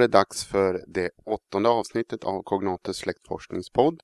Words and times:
var 0.00 0.08
det 0.08 0.18
dags 0.18 0.44
för 0.44 0.84
det 0.86 1.10
åttonde 1.24 1.68
avsnittet 1.68 2.24
av 2.24 2.42
Cognatus 2.42 2.96
släktforskningspodd. 2.96 4.00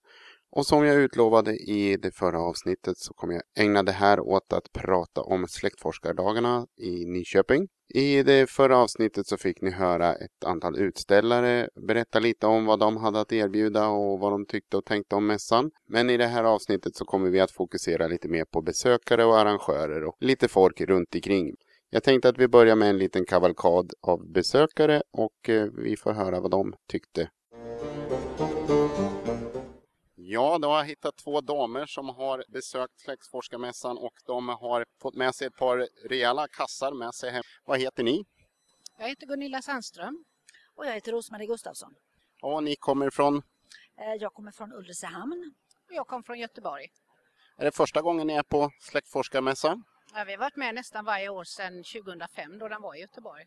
Och 0.50 0.66
som 0.66 0.84
jag 0.84 0.96
utlovade 0.96 1.56
i 1.56 1.96
det 1.96 2.14
förra 2.14 2.40
avsnittet 2.40 2.98
så 2.98 3.14
kommer 3.14 3.34
jag 3.34 3.42
ägna 3.58 3.82
det 3.82 3.92
här 3.92 4.20
åt 4.20 4.52
att 4.52 4.72
prata 4.72 5.20
om 5.22 5.46
släktforskardagarna 5.48 6.66
i 6.76 7.04
Nyköping. 7.06 7.68
I 7.88 8.22
det 8.22 8.50
förra 8.50 8.78
avsnittet 8.78 9.26
så 9.26 9.36
fick 9.36 9.62
ni 9.62 9.70
höra 9.70 10.14
ett 10.14 10.44
antal 10.44 10.78
utställare 10.78 11.68
berätta 11.88 12.18
lite 12.18 12.46
om 12.46 12.66
vad 12.66 12.78
de 12.78 12.96
hade 12.96 13.20
att 13.20 13.32
erbjuda 13.32 13.88
och 13.88 14.20
vad 14.20 14.32
de 14.32 14.46
tyckte 14.46 14.76
och 14.76 14.84
tänkte 14.84 15.16
om 15.16 15.26
mässan. 15.26 15.70
Men 15.88 16.10
i 16.10 16.16
det 16.16 16.26
här 16.26 16.44
avsnittet 16.44 16.96
så 16.96 17.04
kommer 17.04 17.30
vi 17.30 17.40
att 17.40 17.50
fokusera 17.50 18.06
lite 18.06 18.28
mer 18.28 18.44
på 18.44 18.62
besökare 18.62 19.24
och 19.24 19.38
arrangörer 19.38 20.04
och 20.04 20.16
lite 20.20 20.48
folk 20.48 20.80
runt 20.80 21.14
omkring. 21.14 21.54
Jag 21.90 22.02
tänkte 22.02 22.28
att 22.28 22.38
vi 22.38 22.48
börjar 22.48 22.76
med 22.76 22.90
en 22.90 22.98
liten 22.98 23.24
kavalkad 23.24 23.92
av 24.00 24.32
besökare 24.32 25.02
och 25.10 25.48
eh, 25.48 25.64
vi 25.64 25.96
får 25.96 26.12
höra 26.12 26.40
vad 26.40 26.50
de 26.50 26.74
tyckte. 26.88 27.30
Ja, 30.14 30.58
då 30.58 30.68
har 30.68 30.76
jag 30.76 30.84
hittat 30.84 31.16
två 31.16 31.40
damer 31.40 31.86
som 31.86 32.08
har 32.08 32.44
besökt 32.48 33.00
Släktforskarmässan 33.00 33.98
och 33.98 34.12
de 34.26 34.48
har 34.48 34.84
fått 35.02 35.14
med 35.14 35.34
sig 35.34 35.46
ett 35.46 35.56
par 35.56 35.88
rejäla 36.08 36.48
kassar 36.48 36.92
med 36.92 37.14
sig 37.14 37.30
hem. 37.30 37.42
Vad 37.64 37.80
heter 37.80 38.02
ni? 38.04 38.24
Jag 38.98 39.08
heter 39.08 39.26
Gunilla 39.26 39.62
Sandström. 39.62 40.24
Och 40.74 40.86
jag 40.86 40.92
heter 40.92 41.12
Rosmarie 41.12 41.46
Gustafsson. 41.46 41.94
Och 42.42 42.62
ni 42.62 42.76
kommer 42.76 43.06
ifrån? 43.08 43.42
Eh, 43.98 44.14
jag 44.20 44.34
kommer 44.34 44.52
från 44.52 44.72
Ulricehamn. 44.72 45.54
Och 45.88 45.94
jag 45.94 46.06
kommer 46.06 46.22
från 46.22 46.38
Göteborg. 46.38 46.86
Är 47.56 47.64
det 47.64 47.72
första 47.72 48.02
gången 48.02 48.26
ni 48.26 48.32
är 48.32 48.42
på 48.42 48.70
Släktforskarmässan? 48.80 49.84
Ja, 50.18 50.24
vi 50.24 50.32
har 50.32 50.38
varit 50.38 50.56
med 50.56 50.74
nästan 50.74 51.04
varje 51.04 51.28
år 51.28 51.44
sedan 51.44 51.84
2005 51.84 52.58
då 52.58 52.68
den 52.68 52.82
var 52.82 52.94
i 52.94 53.00
Göteborg. 53.00 53.44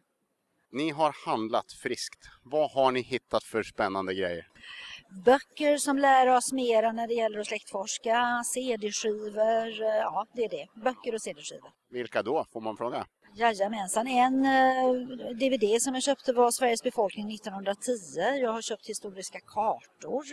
Ni 0.72 0.90
har 0.90 1.16
handlat 1.26 1.72
friskt. 1.84 2.30
Vad 2.44 2.72
har 2.72 2.92
ni 2.92 3.02
hittat 3.02 3.44
för 3.44 3.64
spännande 3.64 4.14
grejer? 4.14 4.48
Böcker 5.26 5.78
som 5.78 5.98
lär 5.98 6.28
oss 6.28 6.52
mera 6.54 6.92
när 6.92 7.08
det 7.08 7.14
gäller 7.14 7.40
att 7.40 7.48
släktforska, 7.48 8.44
CD-skivor, 8.54 9.82
eh, 9.82 9.88
ja 9.88 10.26
det 10.34 10.46
är 10.46 10.50
det. 10.50 10.68
Böcker 10.84 11.14
och 11.14 11.22
CD-skivor. 11.22 11.72
Vilka 11.90 12.24
då, 12.24 12.46
får 12.54 12.62
man 12.62 12.78
fråga? 12.78 13.06
Jajamensan, 13.36 14.08
en 14.08 14.46
eh, 14.46 14.94
DVD 15.42 15.82
som 15.82 15.94
jag 15.94 16.04
köpte 16.04 16.34
var 16.34 16.52
Sveriges 16.52 16.84
befolkning 16.84 17.34
1910. 17.34 17.94
Jag 18.42 18.52
har 18.52 18.62
köpt 18.62 18.90
historiska 18.90 19.40
kartor, 19.40 20.24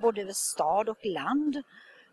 både 0.00 0.20
över 0.22 0.32
stad 0.32 0.88
och 0.88 1.06
land. 1.06 1.62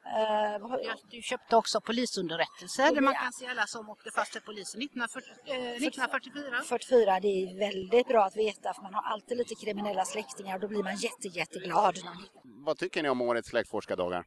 Uh, 0.06 0.86
du 1.10 1.22
köpte 1.22 1.56
också 1.56 1.82
polisunderrättelser 1.82 2.96
där 2.96 3.02
man 3.02 3.14
kan 3.14 3.34
se 3.34 3.48
alla 3.48 3.68
som 3.68 3.90
åkte 3.90 4.12
fast 4.12 4.32
till 4.32 4.42
polisen 4.42 4.82
1940, 4.82 5.30
eh, 5.46 5.56
1944. 5.56 6.62
44, 6.64 7.20
det 7.20 7.28
är 7.28 7.60
väldigt 7.60 8.08
bra 8.08 8.26
att 8.26 8.36
veta 8.36 8.74
för 8.74 8.82
man 8.82 8.94
har 8.94 9.02
alltid 9.02 9.38
lite 9.38 9.56
kriminella 9.56 10.06
släktingar 10.06 10.56
och 10.56 10.62
då 10.62 10.68
blir 10.68 10.84
man 10.84 10.96
jätte, 10.96 11.28
jätteglad. 11.28 12.00
Vad 12.44 12.78
tycker 12.78 13.04
ni 13.04 13.10
om 13.10 13.22
årets 13.22 13.50
släktforskardagar? 13.50 14.26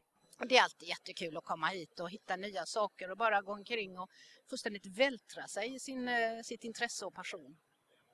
Det 0.49 0.57
är 0.57 0.63
alltid 0.63 0.89
jättekul 0.89 1.37
att 1.37 1.43
komma 1.43 1.67
hit 1.67 1.99
och 1.99 2.09
hitta 2.09 2.35
nya 2.35 2.65
saker 2.65 3.11
och 3.11 3.17
bara 3.17 3.41
gå 3.41 3.53
omkring 3.53 3.99
och 3.99 4.09
fullständigt 4.49 4.85
vältra 4.85 5.47
sig 5.47 5.75
i 5.75 5.79
sin, 5.79 6.07
eh, 6.07 6.41
sitt 6.43 6.63
intresse 6.63 7.05
och 7.05 7.13
passion. 7.13 7.57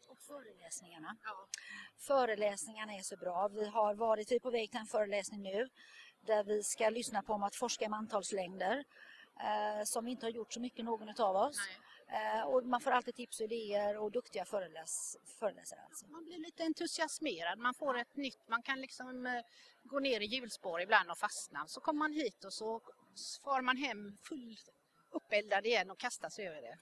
Och 0.08 0.20
föreläsningarna. 0.20 1.18
Ja. 1.24 1.48
Föreläsningarna 1.98 2.94
är 2.94 3.02
så 3.02 3.18
bra. 3.18 3.48
Vi 3.48 3.66
har 3.66 3.96
varit, 3.96 4.32
vi 4.32 4.36
är 4.36 4.40
på 4.40 4.52
väg 4.52 4.72
till 4.72 4.80
en 4.80 4.86
föreläsning 4.86 5.42
nu 5.42 5.70
där 6.22 6.44
vi 6.44 6.64
ska 6.64 6.90
lyssna 6.90 7.22
på 7.22 7.34
om 7.34 7.44
att 7.44 7.56
forska 7.56 7.86
i 7.86 7.90
mantalslängder 7.90 8.84
eh, 9.40 9.84
som 9.84 10.06
vi 10.06 10.12
inte 10.12 10.26
har 10.26 10.32
gjort 10.32 10.54
så 10.54 10.60
mycket 10.60 10.86
någon 10.86 11.10
av 11.22 11.36
oss. 11.36 11.58
Eh, 12.08 12.44
och 12.44 12.66
man 12.66 12.82
får 12.82 12.92
alltid 12.92 13.16
tips 13.16 13.40
och 13.40 13.46
idéer 13.46 13.98
och 13.98 14.12
duktiga 14.12 14.46
föreläs 14.46 15.18
föreläsare. 15.40 15.80
Alltså. 15.86 16.06
Man 16.08 16.26
blir 16.26 16.38
lite 16.38 16.64
entusiasmerad, 16.64 17.60
man 17.60 17.74
får 17.74 17.98
ett 17.98 18.16
nytt, 18.16 18.48
man 18.48 18.62
kan 18.62 18.82
liksom 18.82 19.26
eh, 19.26 19.42
gå 19.84 20.00
ner 20.00 20.22
i 20.22 20.26
hjulspår 20.26 20.82
ibland 20.82 21.12
och 21.12 21.18
fastna. 21.18 21.68
Så 21.68 21.82
kommer 21.82 22.00
man 22.00 22.14
hit 22.14 22.44
och 22.44 22.54
så 22.54 22.82
far 23.44 23.62
man 23.62 23.78
hem 23.78 24.18
full 24.22 24.58
uppeldad 25.12 25.66
igen 25.66 25.92
och 25.92 25.98
kastar 25.98 26.30
sig 26.30 26.48
över 26.48 26.62
det. 26.62 26.78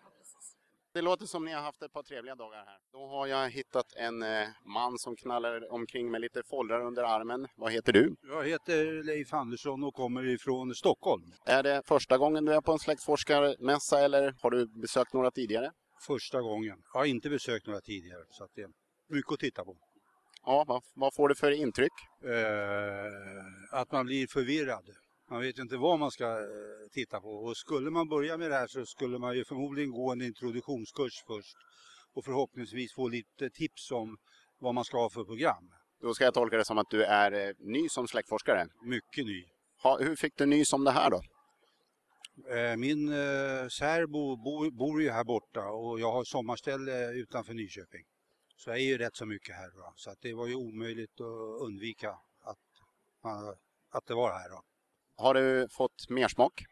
Det 0.93 1.01
låter 1.01 1.25
som 1.25 1.45
ni 1.45 1.51
har 1.51 1.61
haft 1.61 1.81
ett 1.81 1.93
par 1.93 2.03
trevliga 2.03 2.35
dagar 2.35 2.57
här. 2.65 2.77
Då 2.91 3.07
har 3.07 3.27
jag 3.27 3.49
hittat 3.49 3.93
en 3.95 4.23
eh, 4.23 4.47
man 4.65 4.97
som 4.97 5.15
knallar 5.15 5.73
omkring 5.73 6.11
med 6.11 6.21
lite 6.21 6.43
foldrar 6.43 6.81
under 6.81 7.03
armen. 7.03 7.47
Vad 7.55 7.71
heter 7.71 7.93
du? 7.93 8.15
Jag 8.23 8.47
heter 8.47 9.03
Leif 9.03 9.33
Andersson 9.33 9.83
och 9.83 9.93
kommer 9.93 10.27
ifrån 10.27 10.75
Stockholm. 10.75 11.23
Är 11.45 11.63
det 11.63 11.81
första 11.85 12.17
gången 12.17 12.45
du 12.45 12.53
är 12.53 12.61
på 12.61 12.71
en 12.71 12.79
släktforskarmässa 12.79 13.99
eller 13.99 14.35
har 14.41 14.51
du 14.51 14.67
besökt 14.67 15.13
några 15.13 15.31
tidigare? 15.31 15.71
Första 16.07 16.41
gången. 16.41 16.81
Jag 16.93 16.99
har 16.99 17.05
inte 17.05 17.29
besökt 17.29 17.67
några 17.67 17.81
tidigare 17.81 18.23
så 18.29 18.47
det 18.55 18.61
är 18.61 18.69
mycket 19.09 19.31
att 19.31 19.39
titta 19.39 19.65
på. 19.65 19.77
Ja, 20.45 20.63
vad, 20.67 20.83
vad 20.93 21.13
får 21.15 21.29
du 21.29 21.35
för 21.35 21.51
intryck? 21.51 21.93
Eh, 22.23 23.79
att 23.79 23.91
man 23.91 24.05
blir 24.05 24.27
förvirrad. 24.27 24.89
Man 25.29 25.41
vet 25.41 25.57
inte 25.57 25.77
vad 25.77 25.99
man 25.99 26.11
ska 26.11 26.25
eh, 26.25 26.89
titta 26.91 27.21
på 27.21 27.29
och 27.29 27.57
skulle 27.57 27.89
man 27.89 28.09
börja 28.09 28.37
med 28.37 28.51
det 28.51 28.55
här 28.55 28.67
så 28.67 28.85
skulle 28.85 29.19
man 29.19 29.35
ju 29.35 29.45
förmodligen 29.45 29.91
gå 29.91 30.11
en 30.11 30.21
introduktionskurs 30.21 31.23
först 31.27 31.57
och 32.13 32.25
förhoppningsvis 32.25 32.93
få 32.93 33.07
lite 33.07 33.49
tips 33.49 33.91
om 33.91 34.17
vad 34.59 34.75
man 34.75 34.85
ska 34.85 34.97
ha 34.97 35.09
för 35.09 35.23
program. 35.23 35.71
Då 36.01 36.13
ska 36.13 36.23
jag 36.23 36.33
tolka 36.33 36.57
det 36.57 36.65
som 36.65 36.77
att 36.77 36.89
du 36.89 37.03
är 37.03 37.31
eh, 37.31 37.53
ny 37.59 37.89
som 37.89 38.07
släktforskare? 38.07 38.67
Mycket 38.81 39.25
ny. 39.25 39.45
Ha, 39.83 39.97
hur 39.99 40.15
fick 40.15 40.37
du 40.37 40.45
nys 40.45 40.73
om 40.73 40.83
det 40.83 40.91
här 40.91 41.09
då? 41.09 41.21
Eh, 42.55 42.77
min 42.77 43.09
eh, 43.09 43.67
särbo 43.67 44.35
bor, 44.35 44.71
bor 44.71 45.01
ju 45.01 45.09
här 45.09 45.23
borta 45.23 45.65
och 45.69 45.99
jag 45.99 46.11
har 46.11 46.23
sommarställe 46.23 47.11
utanför 47.11 47.53
Nyköping. 47.53 48.05
Så 48.55 48.69
jag 48.69 48.77
är 48.77 48.83
ju 48.83 48.97
rätt 48.97 49.15
så 49.15 49.25
mycket 49.25 49.55
här 49.55 49.71
då. 49.75 49.93
Så 49.95 50.09
att 50.09 50.21
det 50.21 50.33
var 50.33 50.47
ju 50.47 50.55
omöjligt 50.55 51.21
att 51.21 51.61
undvika 51.61 52.09
att, 52.41 52.57
att 53.89 54.05
det 54.05 54.13
var 54.13 54.31
här 54.31 54.49
då. 54.49 54.61
Har 55.19 55.33
du 55.33 55.67
fått 55.69 56.09
mer 56.09 56.27
smak? 56.27 56.65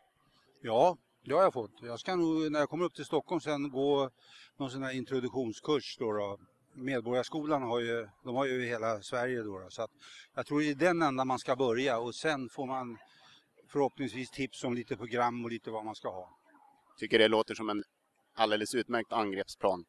Ja, 0.62 0.98
det 1.26 1.34
har 1.34 1.42
jag 1.42 1.54
fått. 1.54 1.72
Jag 1.82 2.00
ska 2.00 2.16
nog 2.16 2.52
när 2.52 2.60
jag 2.60 2.70
kommer 2.70 2.86
upp 2.86 2.94
till 2.94 3.06
Stockholm 3.06 3.42
sen 3.42 3.70
gå 3.70 4.10
någon 4.58 4.70
sån 4.70 4.84
här 4.84 4.92
introduktionskurs. 4.92 5.98
Då, 6.00 6.12
då. 6.12 6.40
Medborgarskolan 6.74 7.62
har 7.62 7.80
ju, 7.80 8.08
de 8.24 8.36
har 8.36 8.46
ju 8.46 8.66
hela 8.66 9.02
Sverige 9.02 9.44
då, 9.44 9.60
då, 9.60 9.70
så 9.70 9.82
att 9.82 9.92
jag 10.36 10.46
tror 10.46 10.60
det 10.60 10.70
är 10.70 10.76
den 10.76 11.02
enda 11.02 11.26
man 11.26 11.40
ska 11.40 11.56
börja 11.56 12.00
och 12.00 12.16
sen 12.16 12.50
får 12.50 12.66
man 12.66 12.98
förhoppningsvis 13.68 14.32
tips 14.32 14.64
om 14.64 14.74
lite 14.74 14.98
program 14.98 15.46
och 15.46 15.52
lite 15.52 15.72
vad 15.72 15.86
man 15.86 15.96
ska 15.96 16.10
ha. 16.10 16.38
Tycker 17.00 17.20
det 17.20 17.28
låter 17.28 17.56
som 17.56 17.70
en 17.70 17.84
alldeles 18.36 18.76
utmärkt 18.76 19.14
angreppsplan. 19.14 19.86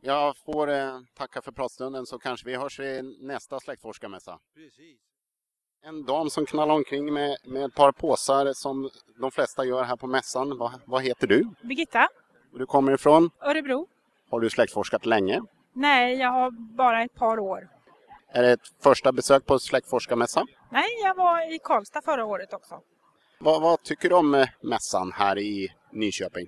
Jag 0.00 0.36
får 0.36 0.70
eh, 0.70 1.00
tacka 1.14 1.42
för 1.42 1.52
pratstunden 1.52 2.06
så 2.06 2.18
kanske 2.18 2.46
vi 2.46 2.56
hörs 2.56 2.80
i 2.80 3.02
nästa 3.20 3.60
släktforskarmässa. 3.60 4.38
Precis 4.54 5.13
en 5.86 6.04
dam 6.04 6.30
som 6.30 6.46
knallar 6.46 6.74
omkring 6.74 7.12
med, 7.12 7.36
med 7.44 7.64
ett 7.64 7.74
par 7.74 7.92
påsar 7.92 8.52
som 8.52 8.90
de 9.16 9.30
flesta 9.30 9.64
gör 9.64 9.82
här 9.82 9.96
på 9.96 10.06
mässan. 10.06 10.58
Va, 10.58 10.72
vad 10.84 11.02
heter 11.02 11.26
du? 11.26 11.48
Birgitta. 11.62 12.08
Och 12.52 12.58
du 12.58 12.66
kommer 12.66 12.92
ifrån? 12.92 13.30
Örebro. 13.40 13.86
Har 14.30 14.40
du 14.40 14.50
släktforskat 14.50 15.06
länge? 15.06 15.42
Nej, 15.72 16.14
jag 16.14 16.30
har 16.32 16.50
bara 16.76 17.02
ett 17.02 17.14
par 17.14 17.38
år. 17.38 17.68
Är 18.28 18.42
det 18.42 18.52
ett 18.52 18.82
första 18.82 19.12
besök 19.12 19.46
på 19.46 19.58
släktforskarmässan? 19.58 20.46
Nej, 20.70 20.88
jag 21.02 21.14
var 21.14 21.54
i 21.54 21.58
Karlstad 21.58 22.02
förra 22.02 22.24
året 22.24 22.52
också. 22.52 22.80
Vad, 23.40 23.62
vad 23.62 23.82
tycker 23.82 24.08
du 24.08 24.14
om 24.14 24.34
eh, 24.34 24.48
mässan 24.60 25.12
här 25.12 25.38
i 25.38 25.68
Nyköping? 25.92 26.46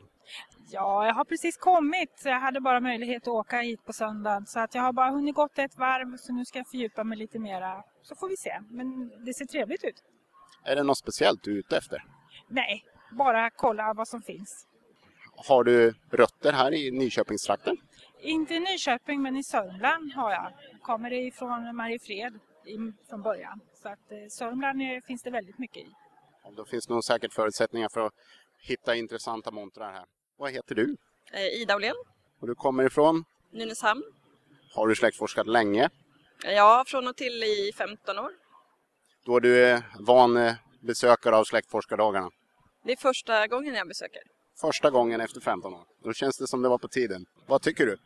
Ja, 0.71 1.07
jag 1.07 1.15
har 1.15 1.25
precis 1.25 1.57
kommit. 1.57 2.23
Jag 2.25 2.41
hade 2.41 2.61
bara 2.61 2.81
möjlighet 2.81 3.23
att 3.23 3.29
åka 3.29 3.61
hit 3.61 3.85
på 3.85 3.93
söndagen. 3.93 4.47
Så 4.47 4.61
att 4.61 4.75
jag 4.75 4.83
har 4.83 4.93
bara 4.93 5.11
hunnit 5.11 5.35
gått 5.35 5.59
ett 5.59 5.77
varv 5.79 6.17
så 6.17 6.33
nu 6.33 6.45
ska 6.45 6.59
jag 6.59 6.69
fördjupa 6.69 7.05
mig 7.05 7.19
lite 7.19 7.39
mera. 7.39 7.83
Så 8.03 8.15
får 8.15 8.29
vi 8.29 8.37
se. 8.37 8.61
Men 8.71 9.09
det 9.25 9.35
ser 9.35 9.45
trevligt 9.45 9.85
ut. 9.85 10.03
Är 10.65 10.77
det 10.77 10.83
något 10.83 10.99
speciellt 10.99 11.43
du 11.43 11.53
är 11.53 11.57
ute 11.57 11.77
efter? 11.77 12.05
Nej, 12.49 12.85
bara 13.11 13.51
kolla 13.51 13.95
vad 13.95 14.09
som 14.09 14.23
finns. 14.23 14.67
Har 15.49 15.65
du 15.65 15.95
rötter 16.11 16.53
här 16.53 16.75
i 16.75 16.91
Nyköpingstrakten? 16.91 17.77
Inte 18.21 18.55
i 18.55 18.61
Nyköping 18.61 19.23
men 19.23 19.37
i 19.37 19.45
Sörmland 19.45 20.13
har 20.13 20.31
jag. 20.33 20.53
Kommer 20.83 21.13
ifrån 21.13 21.77
Mariefred 21.77 22.41
från 23.09 23.23
början. 23.23 23.61
Så 23.83 23.89
att 23.89 24.13
eh, 24.13 24.19
Sörmland 24.31 25.05
finns 25.07 25.23
det 25.23 25.31
väldigt 25.31 25.59
mycket 25.59 25.77
i. 25.77 25.87
Då 26.57 26.65
finns 26.65 26.89
nog 26.89 27.05
säkert 27.05 27.33
förutsättningar 27.33 27.89
för 27.95 28.01
att 28.01 28.13
hitta 28.59 28.95
intressanta 28.95 29.51
montrar 29.51 29.93
här. 29.93 30.05
Vad 30.39 30.53
heter 30.53 30.75
du? 30.75 30.97
Eh, 31.33 31.61
Ida 31.63 31.77
Åhlén. 31.77 31.95
Och 32.41 32.47
du 32.47 32.55
kommer 32.55 32.85
ifrån? 32.87 33.25
Nynäshamn. 33.51 34.03
Har 34.75 34.89
du 34.89 34.95
släktforskat 34.97 35.47
länge? 35.47 35.91
Ja, 36.45 36.85
från 36.87 37.09
och 37.09 37.17
till 37.17 37.43
i 37.45 37.73
15 37.79 38.19
år. 38.19 38.31
Då 39.25 39.37
är 39.37 39.41
du 39.41 39.83
van 40.01 40.37
eh, 40.37 40.55
besökare 40.81 41.37
av 41.37 41.45
släktforskardagarna? 41.45 42.31
Det 42.85 42.93
är 42.93 42.97
första 42.97 43.47
gången 43.47 43.75
jag 43.75 43.89
besöker. 43.89 44.23
Första 44.61 44.91
gången 44.91 45.21
efter 45.21 45.41
15 45.41 45.75
år. 45.75 45.85
Då 46.05 46.13
känns 46.13 46.39
det 46.39 46.47
som 46.47 46.63
det 46.63 46.69
var 46.69 46.79
på 46.79 46.89
tiden. 46.89 47.27
Vad 47.47 47.63
tycker 47.63 47.87
du? 47.87 47.99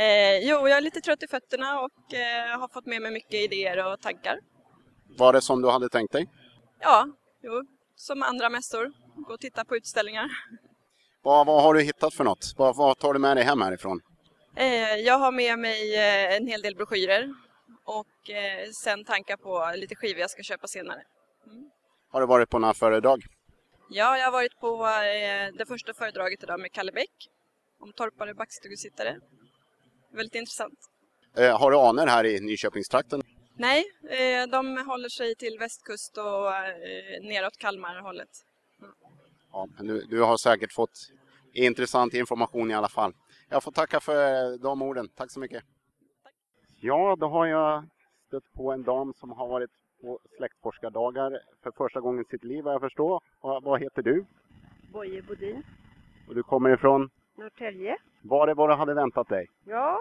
Eh, 0.00 0.38
jo, 0.48 0.68
jag 0.68 0.70
är 0.70 0.80
lite 0.80 1.00
trött 1.00 1.22
i 1.22 1.26
fötterna 1.26 1.80
och 1.80 2.14
eh, 2.14 2.58
har 2.60 2.68
fått 2.68 2.86
med 2.86 3.02
mig 3.02 3.10
mycket 3.10 3.34
idéer 3.34 3.92
och 3.92 4.00
tankar. 4.00 4.38
Var 5.18 5.32
det 5.32 5.40
som 5.40 5.62
du 5.62 5.68
hade 5.70 5.88
tänkt 5.88 6.12
dig? 6.12 6.28
Ja, 6.80 7.08
jo, 7.42 7.66
som 7.96 8.22
andra 8.22 8.50
mässor. 8.50 8.92
Gå 9.16 9.34
och 9.34 9.40
titta 9.40 9.64
på 9.64 9.76
utställningar. 9.76 10.28
Vad, 11.26 11.46
vad 11.46 11.62
har 11.62 11.74
du 11.74 11.82
hittat 11.82 12.14
för 12.14 12.24
något? 12.24 12.52
Vad, 12.56 12.76
vad 12.76 12.98
tar 12.98 13.12
du 13.12 13.18
med 13.18 13.36
dig 13.36 13.44
hem 13.44 13.60
härifrån? 13.60 14.00
Eh, 14.56 14.94
jag 14.94 15.18
har 15.18 15.32
med 15.32 15.58
mig 15.58 15.94
eh, 15.94 16.36
en 16.36 16.46
hel 16.46 16.62
del 16.62 16.74
broschyrer 16.74 17.34
och 17.84 18.30
eh, 18.30 18.68
sen 18.84 19.04
tanka 19.04 19.36
på 19.36 19.72
lite 19.76 19.94
skivor 19.96 20.20
jag 20.20 20.30
ska 20.30 20.42
köpa 20.42 20.66
senare. 20.66 21.02
Mm. 21.46 21.70
Har 22.10 22.20
du 22.20 22.26
varit 22.26 22.50
på 22.50 22.58
några 22.58 22.74
föredrag? 22.74 23.24
Ja, 23.90 24.18
jag 24.18 24.24
har 24.24 24.32
varit 24.32 24.60
på 24.60 24.86
det 25.58 25.66
första 25.68 25.94
föredraget 25.94 26.42
idag 26.42 26.60
med 26.60 26.72
Kalle 26.72 26.92
Bäck 26.92 27.28
om 27.80 27.92
torpare 27.92 28.34
backstugesittare. 28.34 29.16
Väldigt 30.12 30.34
intressant. 30.34 30.78
Har 31.36 31.70
du 31.70 31.76
anor 31.76 32.06
här 32.06 32.26
i 32.26 32.40
Nyköpingstrakten? 32.40 33.22
Nej, 33.54 33.84
de 34.50 34.86
håller 34.86 35.08
sig 35.08 35.34
till 35.34 35.58
västkust 35.58 36.18
och 36.18 36.52
neråt 37.22 37.56
Kalmarhållet. 37.56 38.45
Ja, 39.56 39.68
du, 39.78 40.00
du 40.00 40.22
har 40.22 40.36
säkert 40.36 40.72
fått 40.72 41.12
intressant 41.52 42.14
information 42.14 42.70
i 42.70 42.74
alla 42.74 42.88
fall. 42.88 43.12
Jag 43.48 43.62
får 43.62 43.72
tacka 43.72 44.00
för 44.00 44.18
de 44.62 44.82
orden. 44.82 45.08
Tack 45.08 45.30
så 45.30 45.40
mycket. 45.40 45.64
Ja, 46.80 47.16
då 47.18 47.26
har 47.28 47.46
jag 47.46 47.84
stött 48.26 48.52
på 48.52 48.72
en 48.72 48.82
dam 48.82 49.12
som 49.14 49.30
har 49.32 49.48
varit 49.48 49.70
på 50.02 50.18
släktforskardagar 50.36 51.40
för 51.62 51.70
första 51.70 52.00
gången 52.00 52.22
i 52.22 52.28
sitt 52.28 52.44
liv 52.44 52.64
vad 52.64 52.74
jag 52.74 52.80
förstår. 52.80 53.22
Vad 53.40 53.80
heter 53.80 54.02
du? 54.02 54.24
Boje 54.92 55.22
Bodin. 55.22 55.62
Och 56.28 56.34
du 56.34 56.42
kommer 56.42 56.70
ifrån? 56.74 57.10
Norrtälje. 57.36 57.96
Var 58.22 58.46
det 58.46 58.54
vad 58.54 58.70
du 58.70 58.74
hade 58.74 58.94
väntat 58.94 59.28
dig? 59.28 59.46
Ja, 59.64 59.98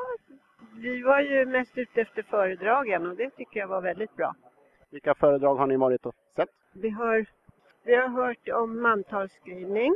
vi 0.73 1.01
var 1.01 1.19
ju 1.19 1.45
mest 1.45 1.77
ute 1.77 2.01
efter 2.01 2.23
föredragen 2.23 3.05
och 3.05 3.15
det 3.15 3.29
tycker 3.29 3.59
jag 3.59 3.67
var 3.67 3.81
väldigt 3.81 4.15
bra. 4.15 4.35
Vilka 4.89 5.15
föredrag 5.15 5.55
har 5.55 5.67
ni 5.67 5.77
varit 5.77 6.05
och 6.05 6.15
sett? 6.35 6.49
Vi 6.73 6.89
har, 6.89 7.25
vi 7.85 7.95
har 7.95 8.09
hört 8.09 8.49
om 8.49 8.81
mantalsskrivning, 8.81 9.95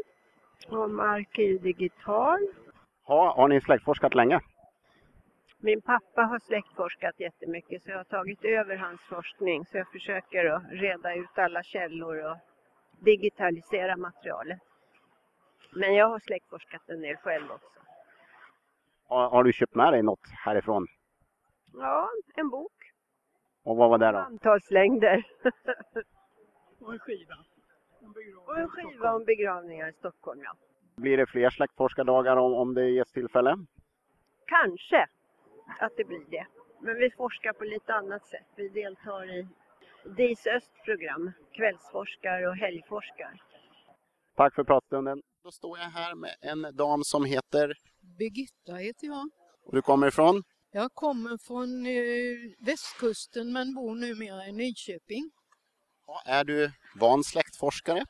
om 0.67 0.99
arkiv 0.99 1.61
digital. 1.61 2.39
Ha, 3.03 3.35
har 3.35 3.47
ni 3.47 3.61
släktforskat 3.61 4.15
länge? 4.15 4.39
Min 5.57 5.81
pappa 5.81 6.21
har 6.21 6.39
släktforskat 6.39 7.19
jättemycket 7.19 7.83
så 7.83 7.89
jag 7.89 7.97
har 7.97 8.03
tagit 8.03 8.45
över 8.45 8.75
hans 8.75 9.01
forskning 9.01 9.65
så 9.65 9.77
jag 9.77 9.91
försöker 9.91 10.45
att 10.45 10.63
reda 10.71 11.15
ut 11.15 11.37
alla 11.37 11.63
källor 11.63 12.31
och 12.31 12.37
digitalisera 12.99 13.97
materialet. 13.97 14.59
Men 15.73 15.95
jag 15.95 16.09
har 16.09 16.19
släktforskat 16.19 16.89
en 16.89 17.01
del 17.01 17.15
själv 17.15 17.51
också. 17.51 17.79
Har, 19.07 19.29
har, 19.29 19.43
du 19.43 19.53
köpt 19.53 19.75
med 19.75 19.93
dig 19.93 20.03
något 20.03 20.29
härifrån? 20.45 20.87
Ja, 21.73 22.09
en 22.35 22.49
bok. 22.49 22.91
Och 23.63 23.77
vad 23.77 23.89
var 23.89 23.97
det 23.97 24.11
då? 24.11 24.17
Antalslängder. 24.17 25.23
och 26.79 26.93
en 26.93 26.99
skiva. 26.99 27.35
Och 28.47 28.59
en 28.59 28.69
skiva 28.69 29.13
om 29.13 29.25
begravningar 29.25 29.89
i 29.89 29.93
Stockholm, 29.93 30.41
ja. 30.43 30.55
Blir 30.95 31.17
det 31.17 31.27
fler 31.27 31.49
släktforskardagar 31.49 32.37
om, 32.37 32.53
om 32.53 32.73
det 32.73 32.89
ges 32.89 33.11
tillfälle? 33.11 33.57
Kanske 34.45 35.07
att 35.79 35.93
det 35.97 36.03
blir 36.03 36.25
det. 36.29 36.47
Men 36.81 36.95
vi 36.95 37.11
forskar 37.11 37.53
på 37.53 37.63
lite 37.63 37.93
annat 37.93 38.25
sätt. 38.25 38.47
Vi 38.55 38.69
deltar 38.69 39.39
i 39.39 39.47
DIS 40.17 40.47
Öst-program, 40.47 41.31
kvällsforskar 41.51 42.47
och 42.47 42.55
helgforskar. 42.55 43.41
Tack 44.35 44.55
för 44.55 44.63
pratstunden. 44.63 45.21
Då 45.43 45.51
står 45.51 45.77
jag 45.77 45.85
här 45.85 46.15
med 46.15 46.35
en 46.41 46.75
dam 46.75 47.03
som 47.03 47.25
heter? 47.25 47.73
Birgitta 48.19 48.73
heter 48.73 49.07
jag. 49.07 49.29
Och 49.65 49.75
du 49.75 49.81
kommer 49.81 50.07
ifrån? 50.07 50.43
Jag 50.71 50.93
kommer 50.93 51.37
från 51.47 51.85
eh, 51.85 52.65
västkusten 52.65 53.53
men 53.53 53.73
bor 53.73 53.95
numera 53.95 54.47
i 54.47 54.51
Nyköping. 54.51 55.31
Är 56.25 56.43
du 56.43 56.71
van 56.95 57.23
släktforskare? 57.23 58.05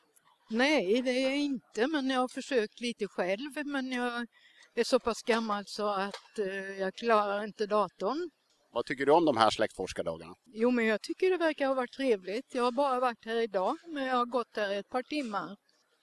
Nej, 0.50 1.02
det 1.02 1.10
är 1.10 1.28
jag 1.28 1.38
inte, 1.38 1.86
men 1.86 2.10
jag 2.10 2.20
har 2.20 2.28
försökt 2.28 2.80
lite 2.80 3.08
själv. 3.08 3.66
Men 3.66 3.92
jag 3.92 4.26
är 4.74 4.84
så 4.84 4.98
pass 5.00 5.22
gammal 5.22 5.64
så 5.66 5.88
att 5.88 6.38
eh, 6.38 6.80
jag 6.80 6.94
klarar 6.94 7.44
inte 7.44 7.66
datorn. 7.66 8.30
Vad 8.72 8.86
tycker 8.86 9.06
du 9.06 9.12
om 9.12 9.24
de 9.24 9.36
här 9.36 9.50
släktforskardagarna? 9.50 10.34
Jo, 10.46 10.70
men 10.70 10.86
jag 10.86 11.02
tycker 11.02 11.30
det 11.30 11.36
verkar 11.36 11.66
ha 11.66 11.74
varit 11.74 11.92
trevligt. 11.92 12.54
Jag 12.54 12.62
har 12.62 12.72
bara 12.72 13.00
varit 13.00 13.24
här 13.24 13.36
idag, 13.36 13.76
men 13.86 14.04
jag 14.04 14.16
har 14.16 14.26
gått 14.26 14.56
här 14.56 14.70
ett 14.70 14.88
par 14.88 15.02
timmar. 15.02 15.56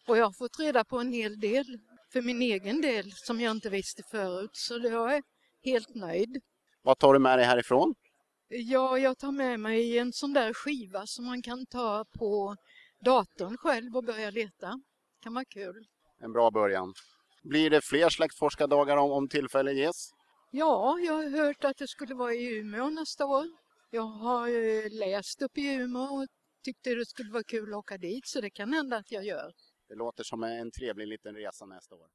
Och 0.08 0.18
jag 0.18 0.26
har 0.26 0.34
fått 0.34 0.60
reda 0.60 0.86
på 0.86 1.00
en 1.00 1.14
hel 1.14 1.40
del 1.40 1.66
för 2.14 2.22
min 2.22 2.42
egen 2.42 2.82
del 2.82 3.12
som 3.12 3.42
jag 3.42 3.52
inte 3.52 3.70
visste 3.70 4.04
förut. 4.12 4.50
Så 4.54 4.80
jag 4.84 5.16
är 5.16 5.24
helt 5.64 5.96
nöjd. 5.96 6.42
Vad 6.82 7.00
tar 7.00 7.14
du 7.14 7.20
med 7.20 7.40
dig 7.40 7.46
härifrån? 7.46 7.96
Ja, 8.50 8.98
jag 8.98 9.18
tar 9.18 9.32
med 9.32 9.60
mig 9.60 9.98
en 9.98 10.14
sån 10.14 10.34
där 10.34 10.54
skiva 10.54 11.06
som 11.06 11.26
man 11.26 11.42
kan 11.42 11.66
ta 11.66 12.06
på 12.06 12.56
datorn 13.06 13.58
själv 13.58 13.96
och 13.98 14.04
börja 14.04 14.30
leta. 14.30 14.68
Det 14.68 15.24
kan 15.24 15.34
vara 15.34 15.46
kul. 15.46 15.88
En 16.20 16.32
bra 16.32 16.52
början. 16.52 16.94
Blir 17.44 17.70
det 17.70 17.82
fler 17.82 18.10
släktforskardagar 18.10 18.98
om, 18.98 19.12
om 19.12 19.30
tillfälle 19.30 19.74
ges? 19.74 20.12
Ja, 20.52 21.00
jag 21.00 21.14
har 21.14 21.30
hört 21.30 21.64
att 21.64 21.78
det 21.78 21.88
skulle 21.88 22.16
vara 22.16 22.34
i 22.34 22.58
Umeå 22.58 22.90
nästa 22.90 23.26
år. 23.26 23.46
Jag 23.92 24.02
har 24.02 24.90
läst 24.90 25.42
upp 25.42 25.58
i 25.58 25.74
Umeå 25.74 26.02
och 26.04 26.28
tyckte 26.64 26.96
det 26.96 27.06
skulle 27.06 27.32
vara 27.32 27.44
kul 27.44 27.74
att 27.74 27.78
åka 27.78 27.98
dit 27.98 28.28
så 28.28 28.42
det 28.42 28.50
kan 28.50 28.74
hända 28.74 28.98
att 28.98 29.12
jag 29.12 29.26
gör. 29.26 29.52
Det 29.90 29.96
låter 29.96 30.24
som 30.24 30.44
en 30.44 30.72
trevlig 30.72 31.08
liten 31.08 31.36
resa 31.36 31.66
nästa 31.66 31.96
år. 31.96 32.08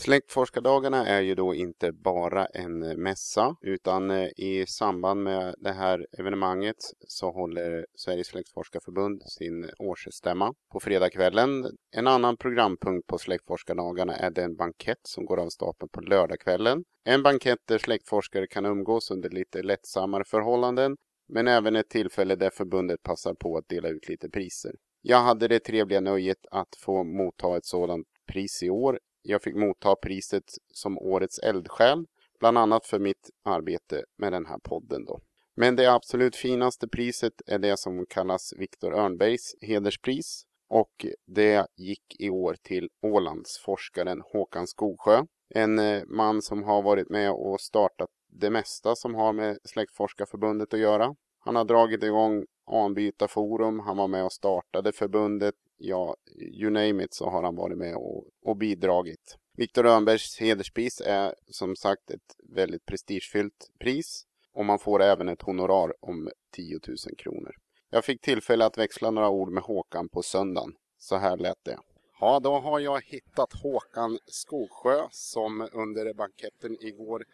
Släktforskardagarna 0.00 1.06
är 1.06 1.20
ju 1.20 1.34
då 1.34 1.54
inte 1.54 1.92
bara 1.92 2.46
en 2.46 2.82
eh, 2.82 2.96
mässa 2.96 3.56
utan 3.60 4.10
eh, 4.10 4.28
i 4.36 4.64
samband 4.68 5.22
med 5.22 5.54
det 5.58 5.72
här 5.72 6.06
evenemanget 6.18 6.76
så 7.06 7.30
håller 7.30 7.86
Sveriges 7.94 8.26
släktforskarförbund 8.26 9.22
sin 9.22 9.70
årsstämma 9.78 10.54
på 10.72 10.80
fredagskvällen. 10.80 11.66
En 11.96 12.06
annan 12.06 12.36
programpunkt 12.36 13.06
på 13.06 13.18
släktforskardagarna 13.18 14.16
är 14.16 14.30
den 14.30 14.56
bankett 14.56 15.00
som 15.02 15.24
går 15.24 15.40
av 15.40 15.48
stapeln 15.48 15.88
på 15.92 16.00
lördagskvällen. 16.00 16.84
En 17.04 17.22
bankett 17.22 17.58
där 17.68 17.78
släktforskare 17.78 18.46
kan 18.46 18.66
umgås 18.66 19.10
under 19.10 19.30
lite 19.30 19.62
lättsammare 19.62 20.24
förhållanden 20.24 20.96
men 21.28 21.48
även 21.48 21.76
ett 21.76 21.88
tillfälle 21.88 22.36
där 22.36 22.50
förbundet 22.50 23.02
passar 23.02 23.34
på 23.34 23.56
att 23.56 23.68
dela 23.68 23.88
ut 23.88 24.08
lite 24.08 24.30
priser. 24.30 24.72
Jag 25.02 25.18
hade 25.18 25.48
det 25.48 25.60
trevliga 25.60 26.00
nöjet 26.00 26.46
att 26.50 26.76
få 26.78 27.04
motta 27.04 27.56
ett 27.56 27.64
sådant 27.64 28.06
pris 28.32 28.62
i 28.62 28.70
år. 28.70 28.98
Jag 29.22 29.42
fick 29.42 29.56
motta 29.56 29.94
priset 29.96 30.44
som 30.74 30.98
årets 30.98 31.38
eldsjäl, 31.38 32.04
bland 32.40 32.58
annat 32.58 32.86
för 32.86 32.98
mitt 32.98 33.30
arbete 33.44 34.04
med 34.18 34.32
den 34.32 34.46
här 34.46 34.58
podden. 34.58 35.04
Då. 35.04 35.20
Men 35.56 35.76
det 35.76 35.92
absolut 35.92 36.36
finaste 36.36 36.88
priset 36.88 37.42
är 37.46 37.58
det 37.58 37.78
som 37.78 38.06
kallas 38.06 38.52
Viktor 38.56 38.94
Örnbergs 38.94 39.54
hederspris 39.60 40.44
och 40.68 41.06
det 41.26 41.66
gick 41.76 42.16
i 42.18 42.30
år 42.30 42.56
till 42.62 42.88
Ålandsforskaren 43.02 44.22
Håkan 44.32 44.66
Skogsjö. 44.66 45.24
En 45.54 45.78
eh, 45.78 46.02
man 46.06 46.42
som 46.42 46.64
har 46.64 46.82
varit 46.82 47.10
med 47.10 47.32
och 47.32 47.60
startat 47.60 48.08
det 48.32 48.50
mesta 48.50 48.96
som 48.96 49.14
har 49.14 49.32
med 49.32 49.58
Släktforskarförbundet 49.64 50.74
att 50.74 50.80
göra. 50.80 51.14
Han 51.38 51.56
har 51.56 51.64
dragit 51.64 52.02
igång 52.02 52.44
Anbytarforum, 52.66 53.80
han 53.80 53.96
var 53.96 54.08
med 54.08 54.24
och 54.24 54.32
startade 54.32 54.92
förbundet. 54.92 55.54
Ja, 55.82 56.16
you 56.36 56.70
name 56.70 57.04
it 57.04 57.14
så 57.14 57.30
har 57.30 57.42
han 57.42 57.56
varit 57.56 57.78
med 57.78 57.96
och, 57.96 58.24
och 58.44 58.56
bidragit. 58.56 59.36
Viktor 59.56 59.82
Rönnbergs 59.82 60.38
hederspris 60.40 61.00
är 61.00 61.34
som 61.50 61.76
sagt 61.76 62.10
ett 62.10 62.36
väldigt 62.54 62.86
prestigefyllt 62.86 63.70
pris 63.80 64.24
och 64.52 64.64
man 64.64 64.78
får 64.78 65.02
även 65.02 65.28
ett 65.28 65.42
honorar 65.42 65.92
om 66.00 66.30
10 66.52 66.80
000 66.88 66.96
kronor. 67.18 67.52
Jag 67.90 68.04
fick 68.04 68.20
tillfälle 68.20 68.64
att 68.64 68.78
växla 68.78 69.10
några 69.10 69.28
ord 69.28 69.52
med 69.52 69.62
Håkan 69.62 70.08
på 70.08 70.22
söndagen. 70.22 70.72
Så 70.98 71.16
här 71.16 71.36
lät 71.36 71.64
det. 71.64 71.78
Ja, 72.20 72.40
då 72.40 72.58
har 72.58 72.80
jag 72.80 73.04
hittat 73.04 73.52
Håkan 73.62 74.18
Skogsjö 74.26 75.02
som 75.10 75.68
under 75.72 76.14
banketten 76.14 76.76
igår 76.80 77.24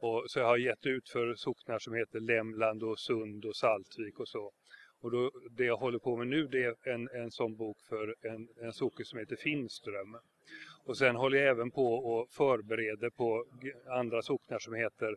Och, 0.00 0.24
så 0.26 0.38
jag 0.38 0.46
har 0.46 0.56
gett 0.56 0.86
ut 0.86 1.08
för 1.08 1.34
socknar 1.34 1.78
som 1.78 1.94
heter 1.94 2.20
Lämland 2.20 2.82
och 2.82 2.98
Sund 2.98 3.44
och 3.44 3.56
Saltvik 3.56 4.20
och 4.20 4.28
så. 4.28 4.52
Och 5.00 5.10
då, 5.10 5.30
det 5.50 5.64
jag 5.64 5.76
håller 5.76 5.98
på 5.98 6.16
med 6.16 6.26
nu 6.26 6.46
det 6.46 6.64
är 6.64 6.74
en, 6.88 7.08
en 7.08 7.30
sån 7.30 7.56
bok 7.56 7.76
för 7.88 8.14
en, 8.22 8.48
en 8.62 8.72
socken 8.72 9.06
som 9.06 9.18
heter 9.18 9.36
Finström. 9.36 10.16
Och 10.84 10.96
sen 10.96 11.16
håller 11.16 11.38
jag 11.38 11.48
även 11.48 11.70
på 11.70 11.94
och 11.94 12.30
förbereder 12.30 13.10
på 13.10 13.44
andra 13.86 14.22
socknar 14.22 14.58
som 14.58 14.74
heter 14.74 15.16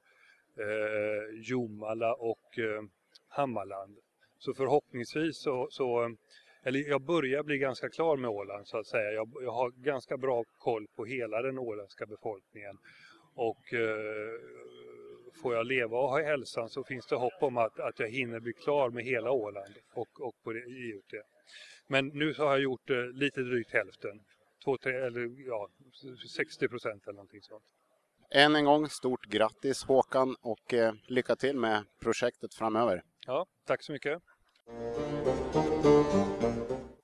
eh, 0.59 1.41
Jomala 1.41 2.13
och 2.13 2.59
eh, 2.59 2.83
Hammarland. 3.27 3.97
Så 4.37 4.53
förhoppningsvis 4.53 5.37
så, 5.37 5.67
så, 5.71 6.15
eller 6.63 6.79
jag 6.79 7.01
börjar 7.01 7.43
bli 7.43 7.57
ganska 7.57 7.89
klar 7.89 8.17
med 8.17 8.29
Åland 8.29 8.67
så 8.67 8.77
att 8.77 8.87
säga. 8.87 9.11
Jag, 9.11 9.29
jag 9.41 9.51
har 9.51 9.71
ganska 9.71 10.17
bra 10.17 10.43
koll 10.57 10.87
på 10.95 11.05
hela 11.05 11.41
den 11.41 11.59
åländska 11.59 12.05
befolkningen. 12.05 12.77
Och 13.35 13.73
eh, 13.73 14.39
får 15.41 15.55
jag 15.55 15.65
leva 15.65 15.97
och 15.97 16.09
ha 16.09 16.23
hälsan 16.23 16.69
så 16.69 16.83
finns 16.83 17.05
det 17.05 17.15
hopp 17.15 17.43
om 17.43 17.57
att, 17.57 17.79
att 17.79 17.99
jag 17.99 18.09
hinner 18.09 18.39
bli 18.39 18.53
klar 18.53 18.89
med 18.89 19.03
hela 19.03 19.31
Åland 19.31 19.73
och, 19.93 20.21
och 20.21 20.35
på 20.43 20.53
det, 20.53 20.59
ge 20.59 20.93
ut 20.93 21.09
det. 21.09 21.23
Men 21.87 22.07
nu 22.07 22.33
så 22.33 22.43
har 22.43 22.51
jag 22.51 22.61
gjort 22.61 22.89
eh, 22.89 23.05
lite 23.13 23.41
drygt 23.41 23.73
hälften. 23.73 24.19
Två, 24.63 24.77
tre, 24.77 24.93
eller 24.93 25.47
ja, 25.47 25.69
60 26.35 26.67
procent 26.67 27.03
eller 27.03 27.13
någonting 27.13 27.41
sånt. 27.41 27.63
Än 28.35 28.55
en 28.55 28.65
gång 28.65 28.89
stort 28.89 29.25
grattis 29.25 29.83
Håkan 29.83 30.35
och 30.41 30.73
eh, 30.73 30.93
lycka 31.07 31.35
till 31.35 31.57
med 31.57 31.83
projektet 32.01 32.53
framöver. 32.53 33.03
Ja, 33.25 33.45
tack 33.67 33.83
så 33.83 33.91
mycket. 33.91 34.21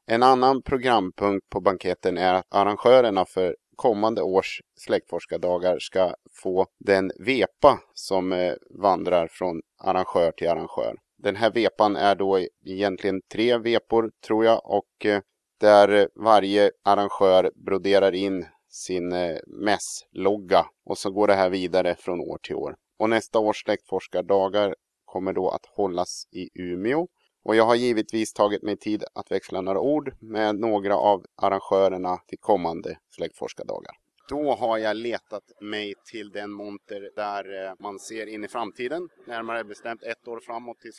En 0.05 0.23
annan 0.23 0.61
programpunkt 0.61 1.49
på 1.49 1.61
banketten 1.61 2.17
är 2.17 2.33
att 2.33 2.45
arrangörerna 2.49 3.25
för 3.25 3.55
kommande 3.79 4.21
års 4.21 4.61
släktforskardagar 4.75 5.79
ska 5.79 6.15
få 6.31 6.67
den 6.79 7.11
vepa 7.19 7.79
som 7.93 8.33
eh, 8.33 8.53
vandrar 8.69 9.27
från 9.27 9.61
arrangör 9.83 10.31
till 10.31 10.49
arrangör. 10.49 10.95
Den 11.17 11.35
här 11.35 11.51
vepan 11.51 11.95
är 11.95 12.15
då 12.15 12.39
egentligen 12.65 13.21
tre 13.33 13.57
vepor 13.57 14.11
tror 14.27 14.45
jag 14.45 14.61
och 14.65 15.05
eh, 15.05 15.21
där 15.59 16.09
varje 16.15 16.71
arrangör 16.83 17.51
broderar 17.55 18.15
in 18.15 18.45
sin 18.69 19.11
eh, 19.11 19.37
mässlogga 19.47 20.65
och 20.85 20.97
så 20.97 21.11
går 21.11 21.27
det 21.27 21.33
här 21.33 21.49
vidare 21.49 21.95
från 21.95 22.19
år 22.19 22.37
till 22.43 22.55
år. 22.55 22.75
Och 22.99 23.09
nästa 23.09 23.39
års 23.39 23.63
släktforskardagar 23.63 24.75
kommer 25.05 25.33
då 25.33 25.49
att 25.49 25.65
hållas 25.65 26.23
i 26.31 26.49
Umeå 26.61 27.07
och 27.49 27.55
jag 27.55 27.65
har 27.65 27.75
givetvis 27.75 28.33
tagit 28.33 28.63
mig 28.63 28.77
tid 28.77 29.03
att 29.13 29.31
växla 29.31 29.61
några 29.61 29.79
ord 29.79 30.15
med 30.19 30.55
några 30.55 30.95
av 30.95 31.25
arrangörerna 31.35 32.17
till 32.27 32.37
kommande 32.37 32.97
släktforskardagar. 33.09 33.95
Då 34.29 34.55
har 34.55 34.77
jag 34.77 34.97
letat 34.97 35.43
mig 35.61 35.93
till 36.11 36.29
den 36.29 36.51
monter 36.51 37.11
där 37.15 37.65
eh, 37.65 37.73
man 37.79 37.99
ser 37.99 38.27
in 38.27 38.43
i 38.43 38.47
framtiden, 38.47 39.09
närmare 39.27 39.63
bestämt 39.63 40.03
ett 40.03 40.27
år 40.27 40.39
framåt 40.39 40.79
till 40.79 40.91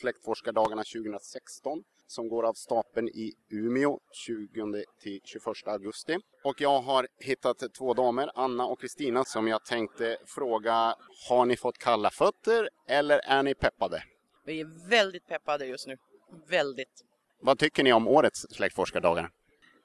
släktforskardagarna 0.00 0.82
2016 0.82 1.82
som 2.06 2.28
går 2.28 2.42
av 2.46 2.54
stapeln 2.54 3.08
i 3.08 3.32
Umeå 3.50 3.98
20 4.26 4.84
till 5.02 5.20
21 5.24 5.44
augusti. 5.66 6.16
Och 6.44 6.60
jag 6.60 6.80
har 6.80 7.06
hittat 7.18 7.62
två 7.78 7.94
damer, 7.94 8.30
Anna 8.34 8.66
och 8.66 8.80
Kristina, 8.80 9.24
som 9.24 9.48
jag 9.48 9.64
tänkte 9.64 10.16
fråga, 10.26 10.94
har 11.28 11.44
ni 11.44 11.56
fått 11.56 11.78
kalla 11.78 12.10
fötter 12.10 12.68
eller 12.88 13.18
är 13.18 13.42
ni 13.42 13.54
peppade? 13.54 14.02
Vi 14.46 14.60
är 14.60 14.88
väldigt 14.88 15.26
peppade 15.26 15.66
just 15.66 15.86
nu. 15.86 15.96
Väldigt. 16.48 17.04
Vad 17.40 17.58
tycker 17.58 17.84
ni 17.84 17.92
om 17.92 18.08
årets 18.08 18.46
släktforskardagar? 18.50 19.30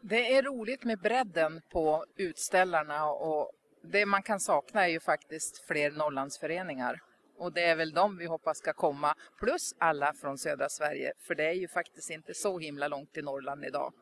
Det 0.01 0.35
är 0.35 0.43
roligt 0.43 0.83
med 0.83 0.99
bredden 0.99 1.61
på 1.71 2.05
utställarna 2.17 3.05
och 3.05 3.51
det 3.83 4.05
man 4.05 4.23
kan 4.23 4.39
sakna 4.39 4.85
är 4.85 4.89
ju 4.89 4.99
faktiskt 4.99 5.65
fler 5.67 5.91
Norrlandsföreningar. 5.91 6.99
Och 7.37 7.53
det 7.53 7.63
är 7.63 7.75
väl 7.75 7.91
de 7.91 8.17
vi 8.17 8.25
hoppas 8.25 8.57
ska 8.57 8.73
komma, 8.73 9.15
plus 9.39 9.73
alla 9.77 10.13
från 10.13 10.37
södra 10.37 10.69
Sverige. 10.69 11.13
För 11.27 11.35
det 11.35 11.43
är 11.43 11.53
ju 11.53 11.67
faktiskt 11.67 12.09
inte 12.09 12.33
så 12.33 12.59
himla 12.59 12.87
långt 12.87 13.13
till 13.13 13.23
Norrland 13.23 13.65
idag. 13.65 13.93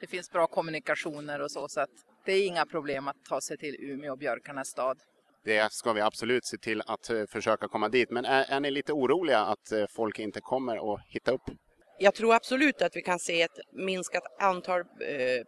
Det 0.00 0.06
finns 0.06 0.30
bra 0.30 0.46
kommunikationer 0.46 1.40
och 1.40 1.50
så, 1.50 1.68
så 1.68 1.80
att 1.80 1.90
det 2.24 2.32
är 2.32 2.46
inga 2.46 2.66
problem 2.66 3.08
att 3.08 3.24
ta 3.24 3.40
sig 3.40 3.56
till 3.56 3.76
Umeå 3.78 4.12
och 4.12 4.18
Björkarnas 4.18 4.68
stad. 4.68 4.98
Det 5.46 5.72
ska 5.72 5.92
vi 5.92 6.00
absolut 6.00 6.44
se 6.44 6.58
till 6.58 6.82
att 6.86 7.10
eh, 7.10 7.22
försöka 7.28 7.68
komma 7.68 7.88
dit. 7.88 8.10
Men 8.10 8.24
är, 8.24 8.44
är 8.48 8.60
ni 8.60 8.70
lite 8.70 8.92
oroliga 8.92 9.38
att 9.38 9.72
eh, 9.72 9.84
folk 9.96 10.18
inte 10.18 10.40
kommer 10.40 10.94
att 10.94 11.00
hitta 11.08 11.32
upp? 11.32 11.42
Jag 11.98 12.14
tror 12.14 12.34
absolut 12.34 12.82
att 12.82 12.96
vi 12.96 13.02
kan 13.02 13.18
se 13.18 13.42
ett 13.42 13.58
minskat 13.72 14.22
antal 14.40 14.80
eh, 14.80 14.84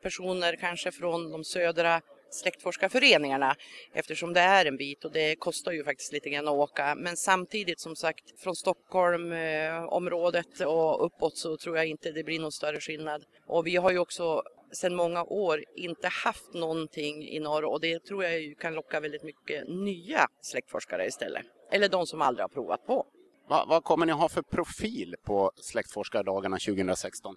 personer 0.03 0.57
kanske 0.57 0.93
från 0.93 1.31
de 1.31 1.45
södra 1.45 2.01
släktforskarföreningarna 2.31 3.55
eftersom 3.93 4.33
det 4.33 4.41
är 4.41 4.67
en 4.67 4.77
bit 4.77 5.05
och 5.05 5.13
det 5.13 5.37
kostar 5.37 5.73
ju 5.73 5.85
faktiskt 5.85 6.13
lite 6.13 6.31
grann 6.31 6.49
att 6.49 6.55
åka. 6.55 6.95
Men 6.95 7.17
samtidigt 7.17 7.81
som 7.81 7.97
sagt 7.97 8.41
från 8.41 8.57
Stockholmområdet 8.57 10.61
och 10.61 11.07
uppåt 11.07 11.37
så 11.37 11.57
tror 11.57 11.77
jag 11.77 11.87
inte 11.87 12.13
det 12.13 12.25
blir 12.25 12.41
någon 12.41 12.53
större 12.53 12.81
skillnad. 12.81 13.25
Och 13.47 13.67
vi 13.67 13.77
har 13.77 13.91
ju 13.91 13.99
också 13.99 14.43
sedan 14.73 14.95
många 14.95 15.23
år 15.23 15.65
inte 15.77 16.09
haft 16.09 16.55
någonting 16.55 17.29
i 17.29 17.41
norr 17.41 17.65
och 17.65 17.81
det 17.81 18.05
tror 18.05 18.25
jag 18.25 18.59
kan 18.59 18.75
locka 18.75 19.01
väldigt 19.01 19.23
mycket 19.23 19.69
nya 19.69 20.29
släktforskare 20.41 21.07
istället. 21.07 21.47
Eller 21.71 21.89
de 21.89 22.07
som 22.07 22.23
aldrig 22.23 22.45
har 22.45 22.49
provat 22.49 22.87
på. 22.87 23.07
Va, 23.49 23.65
vad 23.69 23.85
kommer 23.85 24.07
ni 24.07 24.13
ha 24.13 24.29
för 24.29 24.43
profil 24.43 25.15
på 25.25 25.53
släktforskardagarna 25.57 26.59
2016? 26.59 27.37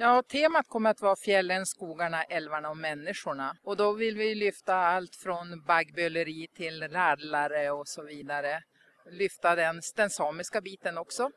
Ja, 0.00 0.22
temat 0.22 0.68
kommer 0.68 0.90
att 0.90 1.00
vara 1.00 1.16
fjällen, 1.16 1.66
skogarna, 1.66 2.22
älvarna 2.22 2.70
och 2.70 2.76
människorna. 2.76 3.56
Och 3.62 3.76
då 3.76 3.92
vill 3.92 4.16
vi 4.16 4.34
lyfta 4.34 4.74
allt 4.74 5.16
från 5.16 5.62
baggböleri 5.66 6.48
till 6.56 6.88
radlare 6.88 7.70
och 7.70 7.88
så 7.88 8.02
vidare. 8.02 8.62
Lyfta 9.10 9.54
den, 9.54 9.80
den 9.96 10.10
samiska 10.10 10.60
biten 10.60 10.98
också. 10.98 11.30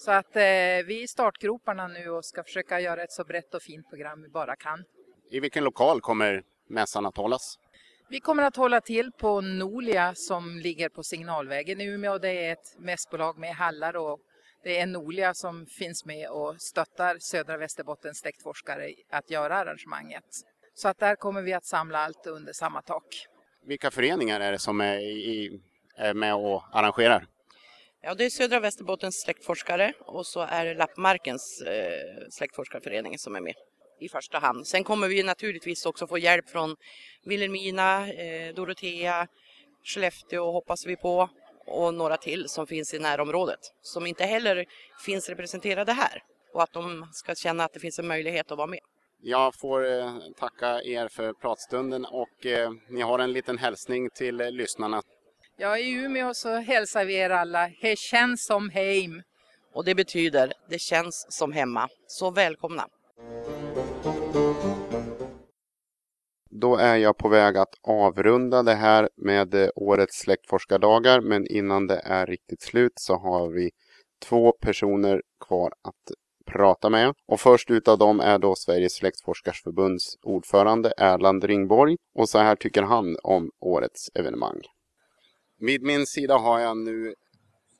Så 0.00 0.10
att 0.10 0.36
eh, 0.36 0.42
vi 0.86 0.98
är 0.98 1.02
i 1.02 1.06
startgroparna 1.08 1.88
nu 1.88 2.10
och 2.10 2.24
ska 2.24 2.44
försöka 2.44 2.80
göra 2.80 3.02
ett 3.02 3.12
så 3.12 3.24
brett 3.24 3.54
och 3.54 3.62
fint 3.62 3.88
program 3.88 4.22
vi 4.22 4.28
bara 4.28 4.56
kan. 4.56 4.84
I 5.30 5.40
vilken 5.40 5.64
lokal 5.64 6.00
kommer 6.00 6.42
mässan 6.68 7.06
att 7.06 7.16
hållas? 7.16 7.58
Vi 8.10 8.20
kommer 8.20 8.42
att 8.42 8.56
hålla 8.56 8.80
till 8.80 9.12
på 9.12 9.40
Nolia 9.40 10.14
som 10.14 10.58
ligger 10.58 10.88
på 10.88 11.02
Signalvägen 11.02 11.80
i 11.80 11.84
Umeå. 11.84 12.18
Det 12.18 12.46
är 12.46 12.52
ett 12.52 12.78
mässbolag 12.78 13.38
med 13.38 13.54
hallar 13.54 13.96
och 13.96 14.20
det 14.64 14.78
är 14.78 14.86
Nolia 14.86 15.34
som 15.34 15.66
finns 15.66 16.04
med 16.04 16.30
och 16.30 16.60
stöttar 16.60 17.16
södra 17.18 17.56
Västerbottens 17.56 18.18
släktforskare 18.18 18.94
att 19.10 19.30
göra 19.30 19.56
arrangemanget. 19.56 20.24
Så 20.74 20.88
att 20.88 20.98
där 20.98 21.16
kommer 21.16 21.42
vi 21.42 21.52
att 21.52 21.66
samla 21.66 21.98
allt 21.98 22.26
under 22.26 22.52
samma 22.52 22.82
tak. 22.82 23.26
Vilka 23.66 23.90
föreningar 23.90 24.40
är 24.40 24.52
det 24.52 24.58
som 24.58 24.80
är, 24.80 24.98
i, 24.98 25.60
är 25.96 26.14
med 26.14 26.34
och 26.34 26.62
arrangerar? 26.72 27.26
Ja, 28.00 28.14
det 28.14 28.24
är 28.24 28.30
Södra 28.30 28.60
Västerbottens 28.60 29.20
släktforskare 29.20 29.92
och 30.00 30.26
så 30.26 30.40
är 30.40 30.64
det 30.64 30.74
Lappmarkens 30.74 31.62
eh, 31.62 32.28
släktforskarförening 32.30 33.18
som 33.18 33.36
är 33.36 33.40
med 33.40 33.54
i 34.00 34.08
första 34.08 34.38
hand. 34.38 34.66
Sen 34.66 34.84
kommer 34.84 35.08
vi 35.08 35.22
naturligtvis 35.22 35.86
också 35.86 36.06
få 36.06 36.18
hjälp 36.18 36.48
från 36.48 36.76
Vilhelmina, 37.24 38.12
eh, 38.12 38.54
Dorotea, 38.54 39.26
Skellefteå 39.84 40.52
hoppas 40.52 40.86
vi 40.86 40.96
på 40.96 41.28
och 41.66 41.94
några 41.94 42.16
till 42.16 42.48
som 42.48 42.66
finns 42.66 42.94
i 42.94 42.98
närområdet 42.98 43.60
som 43.82 44.06
inte 44.06 44.24
heller 44.24 44.64
finns 45.04 45.28
representerade 45.28 45.92
här 45.92 46.22
och 46.54 46.62
att 46.62 46.72
de 46.72 47.06
ska 47.12 47.34
känna 47.34 47.64
att 47.64 47.72
det 47.72 47.80
finns 47.80 47.98
en 47.98 48.06
möjlighet 48.06 48.50
att 48.50 48.58
vara 48.58 48.66
med. 48.66 48.80
Jag 49.22 49.54
får 49.54 49.86
eh, 49.86 50.18
tacka 50.36 50.82
er 50.82 51.08
för 51.08 51.32
pratstunden 51.32 52.04
och 52.04 52.46
eh, 52.46 52.72
ni 52.88 53.00
har 53.00 53.18
en 53.18 53.32
liten 53.32 53.58
hälsning 53.58 54.10
till 54.10 54.40
eh, 54.40 54.50
Ja, 55.60 55.78
i 55.78 55.92
Umeå 55.92 56.34
så 56.34 56.56
hälsar 56.56 57.04
vi 57.04 57.14
er 57.14 57.30
alla. 57.30 57.70
Det 57.80 57.98
känns 57.98 58.44
som 58.44 58.70
hem. 58.70 59.22
Och 59.74 59.84
det 59.84 59.94
betyder 59.94 60.52
det 60.70 60.78
känns 60.78 61.26
som 61.28 61.52
hemma. 61.52 61.88
Så 62.06 62.30
välkomna! 62.30 62.86
Då 66.50 66.76
är 66.76 66.96
jag 66.96 67.16
på 67.16 67.28
väg 67.28 67.56
att 67.56 67.74
avrunda 67.82 68.62
det 68.62 68.74
här 68.74 69.08
med 69.16 69.54
eh, 69.54 69.68
årets 69.74 70.18
släktforskardagar 70.18 71.20
men 71.20 71.46
innan 71.46 71.86
det 71.86 72.00
är 72.04 72.26
riktigt 72.26 72.62
slut 72.62 72.92
så 72.94 73.16
har 73.16 73.48
vi 73.48 73.70
två 74.28 74.52
personer 74.52 75.22
kvar 75.46 75.72
att 75.82 76.16
prata 76.46 76.90
med. 76.90 77.14
Och 77.28 77.40
först 77.40 77.70
utav 77.70 77.98
dem 77.98 78.20
är 78.20 78.38
då 78.38 78.54
Sveriges 78.54 78.94
släktforskarsförbunds 78.94 80.16
ordförande 80.22 80.92
Erland 80.96 81.44
Ringborg. 81.44 81.96
Och 82.14 82.28
så 82.28 82.38
här 82.38 82.56
tycker 82.56 82.82
han 82.82 83.16
om 83.22 83.50
årets 83.60 84.10
evenemang. 84.14 84.60
Vid 85.60 85.82
min 85.82 86.06
sida 86.06 86.38
har 86.38 86.60
jag 86.60 86.76
nu 86.76 87.14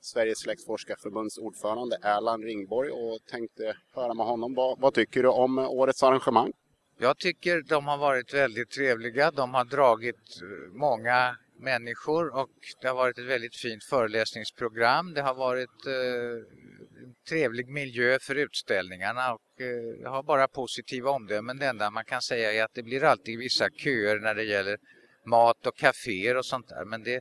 Sveriges 0.00 0.38
släktforskarförbunds 0.38 1.38
ordförande 1.38 1.98
Erland 2.02 2.44
Ringborg 2.44 2.90
och 2.90 3.18
tänkte 3.30 3.76
höra 3.94 4.14
med 4.14 4.26
honom. 4.26 4.54
Vad, 4.54 4.80
vad 4.80 4.94
tycker 4.94 5.22
du 5.22 5.28
om 5.28 5.58
årets 5.58 6.02
arrangemang? 6.02 6.52
Jag 7.00 7.18
tycker 7.18 7.62
de 7.62 7.86
har 7.86 7.98
varit 7.98 8.34
väldigt 8.34 8.70
trevliga. 8.70 9.30
De 9.30 9.54
har 9.54 9.64
dragit 9.64 10.14
eh, 10.42 10.72
många 10.72 11.36
människor 11.58 12.36
och 12.36 12.50
det 12.82 12.88
har 12.88 12.94
varit 12.94 13.18
ett 13.18 13.26
väldigt 13.26 13.56
fint 13.56 13.84
föreläsningsprogram. 13.84 15.14
Det 15.14 15.22
har 15.22 15.34
varit 15.34 15.86
eh, 15.86 17.02
en 17.02 17.14
trevlig 17.28 17.68
miljö 17.68 18.18
för 18.20 18.34
utställningarna 18.34 19.34
och 19.34 19.60
eh, 19.60 20.02
jag 20.02 20.10
har 20.10 20.22
bara 20.22 20.48
positiva 20.48 21.10
omdömen. 21.10 21.58
Det 21.58 21.66
enda 21.66 21.90
man 21.90 22.04
kan 22.04 22.22
säga 22.22 22.52
är 22.52 22.64
att 22.64 22.74
det 22.74 22.82
blir 22.82 23.04
alltid 23.04 23.38
vissa 23.38 23.70
köer 23.70 24.18
när 24.18 24.34
det 24.34 24.44
gäller 24.44 24.78
mat 25.24 25.66
och 25.66 25.76
kaféer 25.76 26.36
och 26.36 26.46
sånt 26.46 26.68
där. 26.68 26.84
Men 26.84 27.02
det, 27.02 27.20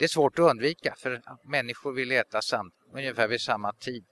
det 0.00 0.06
är 0.06 0.08
svårt 0.08 0.38
att 0.38 0.50
undvika 0.50 0.94
för 0.98 1.22
människor 1.44 1.92
vill 1.92 2.12
äta 2.12 2.42
samt, 2.42 2.74
ungefär 2.94 3.28
vid 3.28 3.40
samma 3.40 3.72
tid. 3.72 4.04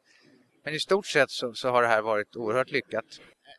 Men 0.64 0.74
i 0.74 0.80
stort 0.80 1.06
sett 1.06 1.30
så, 1.30 1.54
så 1.54 1.68
har 1.68 1.82
det 1.82 1.88
här 1.88 2.02
varit 2.02 2.36
oerhört 2.36 2.70
lyckat. 2.70 3.04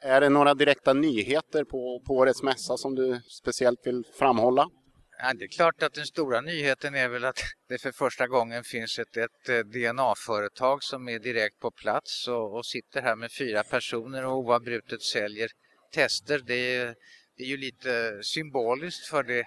Är 0.01 0.21
det 0.21 0.29
några 0.29 0.53
direkta 0.53 0.93
nyheter 0.93 1.63
på, 1.63 2.01
på 2.07 2.13
årets 2.13 2.43
mässa 2.43 2.77
som 2.77 2.95
du 2.95 3.21
speciellt 3.41 3.79
vill 3.83 4.03
framhålla? 4.19 4.69
Ja, 5.17 5.33
det 5.33 5.45
är 5.45 5.47
klart 5.47 5.83
att 5.83 5.93
den 5.93 6.05
stora 6.05 6.41
nyheten 6.41 6.95
är 6.95 7.09
väl 7.09 7.25
att 7.25 7.41
det 7.69 7.81
för 7.81 7.91
första 7.91 8.27
gången 8.27 8.63
finns 8.63 8.99
ett, 8.99 9.17
ett 9.17 9.49
eh, 9.49 9.59
DNA-företag 9.59 10.83
som 10.83 11.09
är 11.09 11.19
direkt 11.19 11.59
på 11.59 11.71
plats 11.71 12.27
och, 12.27 12.57
och, 12.57 12.65
sitter 12.65 13.01
här 13.01 13.15
med 13.15 13.31
fyra 13.31 13.63
personer 13.63 14.25
och 14.25 14.37
oavbrutet 14.37 15.01
säljer 15.01 15.49
tester. 15.93 16.41
Det 16.45 16.75
är, 16.75 16.95
det 17.37 17.43
är 17.43 17.47
ju 17.47 17.57
lite 17.57 18.19
symboliskt 18.23 19.07
för 19.07 19.23
det, 19.23 19.45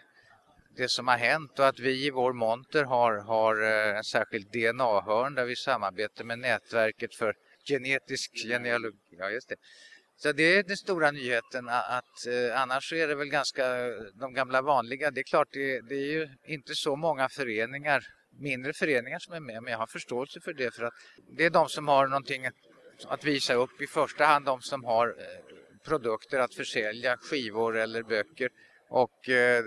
det 0.77 0.89
som 0.89 1.09
har 1.09 1.17
hänt 1.17 1.59
och 1.59 1.67
att 1.67 1.81
vi 1.81 2.07
i 2.07 2.11
vår 2.11 2.33
monter 2.33 2.85
har, 2.85 3.19
har 3.19 3.63
eh, 3.63 3.97
en 3.97 4.05
särskild 4.05 4.47
DNA-hörn 4.53 5.35
där 5.35 5.45
vi 5.45 5.57
samarbetar 5.57 6.25
med 6.25 6.39
nätverket 6.39 7.15
för 7.15 7.35
genetisk 7.69 8.31
genealogi. 8.49 9.17
Ja, 9.19 9.31
just 9.31 9.49
det. 9.49 9.57
Så 10.17 10.33
det 10.33 10.43
är 10.43 10.63
den 10.63 10.77
stora 10.77 11.11
nyheten 11.11 11.69
att 11.69 12.27
eh, 12.27 12.61
annars 12.63 12.93
är 12.93 13.09
det 13.09 13.15
väl 13.15 13.29
ganska 13.29 13.65
de 14.15 14.35
gamla 14.35 14.63
vanliga. 14.63 15.11
Det 15.11 15.21
är 15.21 15.25
klart 15.25 15.49
det, 15.53 15.81
det, 15.81 15.95
är 15.95 16.13
ju 16.13 16.29
inte 16.47 16.75
så 16.75 16.97
många 16.97 17.29
föreningar, 17.29 18.05
mindre 18.41 18.73
föreningar 18.73 19.19
som 19.19 19.35
är 19.35 19.41
med 19.41 19.63
men 19.63 19.73
jag 19.73 19.79
har 19.79 19.87
förståelse 19.87 20.41
för 20.41 20.53
det 20.53 20.75
för 20.75 20.85
att 20.85 20.95
det 21.37 21.45
är 21.45 21.51
de 21.51 21.69
som 21.69 21.89
har 21.89 22.07
någonting 22.07 22.47
att 23.09 23.25
visa 23.25 23.55
upp 23.55 23.81
i 23.81 23.87
första 23.87 24.25
hand 24.25 24.45
de 24.45 24.61
som 24.61 24.85
har 24.85 25.09
eh, 25.09 25.25
produkter 25.85 26.39
att 26.39 26.55
försälja, 26.55 27.17
skivor 27.17 27.77
eller 27.77 28.03
böcker 28.03 28.51
och 28.89 29.29
eh, 29.29 29.65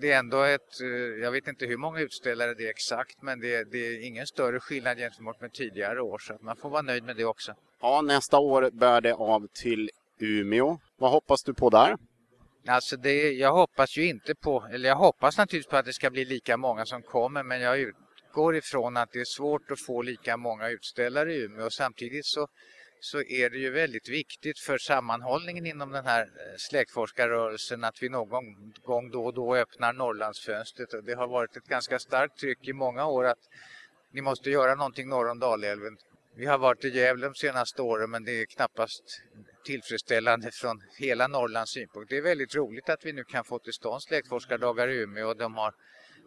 det 0.00 0.12
är 0.12 0.18
ändå 0.18 0.42
ett, 0.42 0.80
eh, 0.80 0.88
jag 1.22 1.30
vet 1.30 1.48
inte 1.48 1.66
hur 1.66 1.76
många 1.76 2.00
utställare 2.00 2.54
det 2.54 2.66
är 2.66 2.70
exakt 2.70 3.22
men 3.22 3.40
det, 3.40 3.64
det 3.72 3.78
är 3.78 4.06
ingen 4.06 4.26
större 4.26 4.60
skillnad 4.60 4.98
gentemot 4.98 5.40
med 5.40 5.52
tidigare 5.52 6.00
år 6.00 6.18
så 6.18 6.34
att 6.34 6.42
man 6.42 6.56
får 6.56 6.70
vara 6.70 6.82
nöjd 6.82 7.04
med 7.04 7.16
det 7.16 7.24
också. 7.24 7.54
Ja, 7.80 8.02
nästa 8.02 8.38
år 8.38 8.70
bär 8.70 9.00
det 9.00 9.14
av 9.14 9.48
till 9.52 9.90
Umeå. 10.18 10.78
Vad 10.96 11.10
hoppas 11.10 11.42
du 11.42 11.54
på 11.54 11.70
där? 11.70 11.96
Alltså 12.66 12.96
det, 12.96 13.32
jag 13.32 13.52
hoppas 13.52 13.96
ju 13.96 14.08
inte 14.08 14.34
på, 14.34 14.68
eller 14.72 14.88
jag 14.88 14.96
hoppas 14.96 15.38
naturligtvis 15.38 15.70
på 15.70 15.76
att 15.76 15.84
det 15.84 15.92
ska 15.92 16.10
bli 16.10 16.24
lika 16.24 16.56
många 16.56 16.86
som 16.86 17.02
kommer 17.02 17.42
men 17.42 17.60
jag 17.60 17.78
utgår 17.78 18.56
ifrån 18.56 18.96
att 18.96 19.12
det 19.12 19.20
är 19.20 19.24
svårt 19.24 19.70
att 19.70 19.80
få 19.80 20.02
lika 20.02 20.36
många 20.36 20.68
utställare 20.68 21.34
i 21.34 21.44
Umeå 21.44 21.70
samtidigt 21.70 22.26
så 22.26 22.48
så 23.00 23.22
är 23.22 23.50
det 23.50 23.58
ju 23.58 23.70
väldigt 23.70 24.08
viktigt 24.08 24.58
för 24.58 24.78
sammanhållningen 24.78 25.66
inom 25.66 25.92
den 25.92 26.04
här 26.04 26.22
eh, 26.22 26.56
släktforskarrörelsen 26.56 27.84
att 27.84 28.02
vi 28.02 28.08
någon 28.08 28.72
gång 28.84 29.10
då 29.10 29.24
och 29.24 29.34
då 29.34 29.56
öppnar 29.56 29.92
Norrlandsfönstret. 29.92 30.94
Och 30.94 31.04
det 31.04 31.14
har 31.14 31.28
varit 31.28 31.56
ett 31.56 31.68
ganska 31.68 31.98
starkt 31.98 32.38
tryck 32.38 32.68
i 32.68 32.72
många 32.72 33.06
år 33.06 33.24
att 33.24 33.38
ni 34.12 34.20
måste 34.20 34.50
göra 34.50 34.74
någonting 34.74 35.08
norr 35.08 35.30
om 35.30 35.38
Dalälven. 35.38 35.96
Vi 36.36 36.46
har 36.46 36.58
varit 36.58 36.84
i 36.84 36.88
Gävle 36.88 37.26
de 37.26 37.34
senaste 37.34 37.82
åren 37.82 38.10
men 38.10 38.24
det 38.24 38.32
är 38.32 38.46
knappast 38.46 39.22
tillfredsställande 39.64 40.50
från 40.50 40.82
hela 40.98 41.26
Norrlands 41.26 41.72
synpunkt. 41.72 42.10
Det 42.10 42.16
är 42.16 42.22
väldigt 42.22 42.54
roligt 42.54 42.88
att 42.88 43.04
vi 43.04 43.12
nu 43.12 43.24
kan 43.24 43.44
få 43.44 43.58
till 43.58 43.72
stånd 43.72 44.02
släktforskardagar 44.02 44.88
i 44.88 44.96
Umeå 44.96 45.28
och 45.28 45.36
de 45.36 45.54
har 45.54 45.74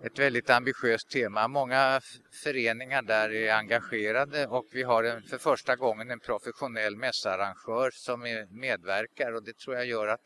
ett 0.04 0.20
väldigt 0.20 0.50
ambitiöst 0.50 1.10
tema. 1.10 1.48
Många 1.48 2.02
föreningar 2.44 3.02
där 3.02 3.34
är 3.34 3.54
engagerade 3.54 4.48
och 4.48 4.66
vi 4.72 4.84
har 4.84 5.04
en, 5.04 5.22
för 5.24 5.38
första 5.38 5.76
gången 5.76 6.12
en 6.12 6.20
professionell 6.20 6.96
mässarrangör 6.96 7.92
som 7.94 8.26
är, 8.26 8.46
medverkar 8.60 9.34
och 9.34 9.44
det 9.44 9.58
tror 9.58 9.76
jag 9.76 9.86
gör 9.86 10.08
att, 10.08 10.20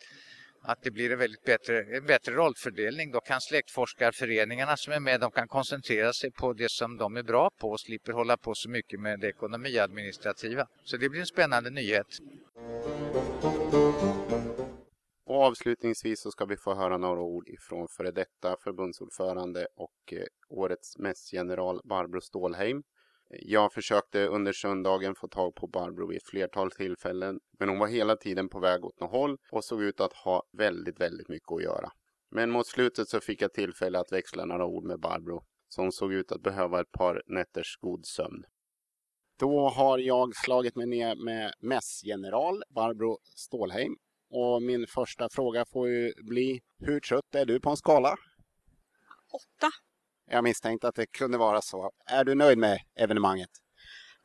att 0.62 0.82
det 0.84 0.92
blir 0.92 1.12
en 1.12 1.20
väldigt 1.20 1.44
bättre, 1.44 1.98
en 1.98 2.06
bättre 2.06 2.32
rollfördelning. 2.32 3.12
Då 3.12 3.20
kan 3.20 3.42
släktforskarföreningarna 3.42 4.78
som 4.78 4.94
är 4.94 5.00
med 5.00 5.20
de 5.20 5.32
kan 5.32 5.48
koncentrera 5.48 6.14
sig 6.14 6.32
på 6.32 6.54
det 6.54 6.72
som 6.72 6.98
de 6.98 7.18
är 7.18 7.24
bra 7.24 7.50
på 7.60 7.70
och 7.70 7.80
slipper 7.80 8.12
hålla 8.12 8.38
på 8.38 8.56
så 8.56 8.70
mycket 8.70 9.00
med 9.00 9.20
det 9.20 9.28
ekonomiadministrativa. 9.28 10.68
Så 10.84 10.98
det 10.98 11.10
blir 11.10 11.20
en 11.20 11.26
spännande 11.26 11.70
nyhet. 11.70 12.08
Och 15.36 15.43
avslutningsvis 15.43 16.21
så 16.21 16.32
ska 16.32 16.45
vi 16.45 16.58
få 16.58 16.74
höra 16.74 16.98
några 16.98 17.21
ord 17.21 17.50
ifrån 17.50 17.88
före 17.88 18.12
detta 18.12 18.58
förbundsordförande 18.63 19.67
och 19.76 20.13
eh, 20.13 20.26
årets 20.50 20.98
mässgeneral 20.98 21.82
Barbro 21.84 22.21
Stålheim. 22.21 22.84
Jag 23.30 23.74
försökte 23.74 24.28
under 24.28 24.54
söndagen 24.54 25.15
få 25.15 25.28
tag 25.28 25.56
på 25.56 25.67
Barbro 25.67 26.08
vid 26.08 26.17
ett 26.17 26.28
flertal 26.28 26.71
tillfällen 26.71 27.39
men 27.60 27.69
hon 27.69 27.80
var 27.80 27.88
hela 27.88 28.15
tiden 28.15 28.50
på 28.50 28.60
väg 28.60 28.86
åt 28.86 29.00
något 29.00 29.12
håll 29.12 29.38
och 29.52 29.63
såg 29.63 29.84
ut 29.84 30.00
att 30.00 30.13
ha 30.13 30.43
väldigt, 30.58 31.00
väldigt 31.00 31.30
mycket 31.30 31.52
att 31.52 31.63
göra. 31.63 31.91
Men 32.32 32.52
mot 32.52 32.67
slutet 32.67 33.10
så 33.10 33.19
fick 33.19 33.41
jag 33.41 33.54
tillfälle 33.54 34.00
att 34.00 34.12
växla 34.12 34.45
några 34.45 34.65
ord 34.65 34.84
med 34.84 35.00
Barbro 35.00 35.43
som 35.67 35.91
såg 35.91 36.13
ut 36.13 36.32
att 36.32 36.41
behöva 36.41 36.82
ett 36.82 36.91
par 36.91 37.21
nätters 37.26 37.78
god 37.82 38.06
sömn. 38.06 38.43
Då 39.39 39.69
har 39.69 39.98
jag 39.98 40.36
slagit 40.36 40.76
mig 40.76 40.88
ner 40.88 41.15
med 41.15 41.54
mässgeneral 41.60 42.63
Barbro 42.76 43.17
Stålheim 43.36 43.95
och 44.30 44.62
min 44.62 44.88
första 44.88 45.30
fråga 45.32 45.66
får 45.74 45.90
ju 45.90 46.14
bli, 46.30 46.60
hur 46.80 47.00
trött 47.00 47.36
är 47.36 47.46
du 47.46 47.60
på 47.60 47.70
en 47.70 47.78
skala? 47.78 48.16
Åtta. 49.34 49.70
Jag 50.32 50.44
misstänkte 50.44 50.88
att 50.88 50.96
det 50.96 51.06
kunde 51.06 51.38
vara 51.38 51.62
så. 51.62 51.92
Är 52.06 52.24
du 52.24 52.36
nöjd 52.36 52.58
med 52.58 52.80
evenemanget? 53.00 53.50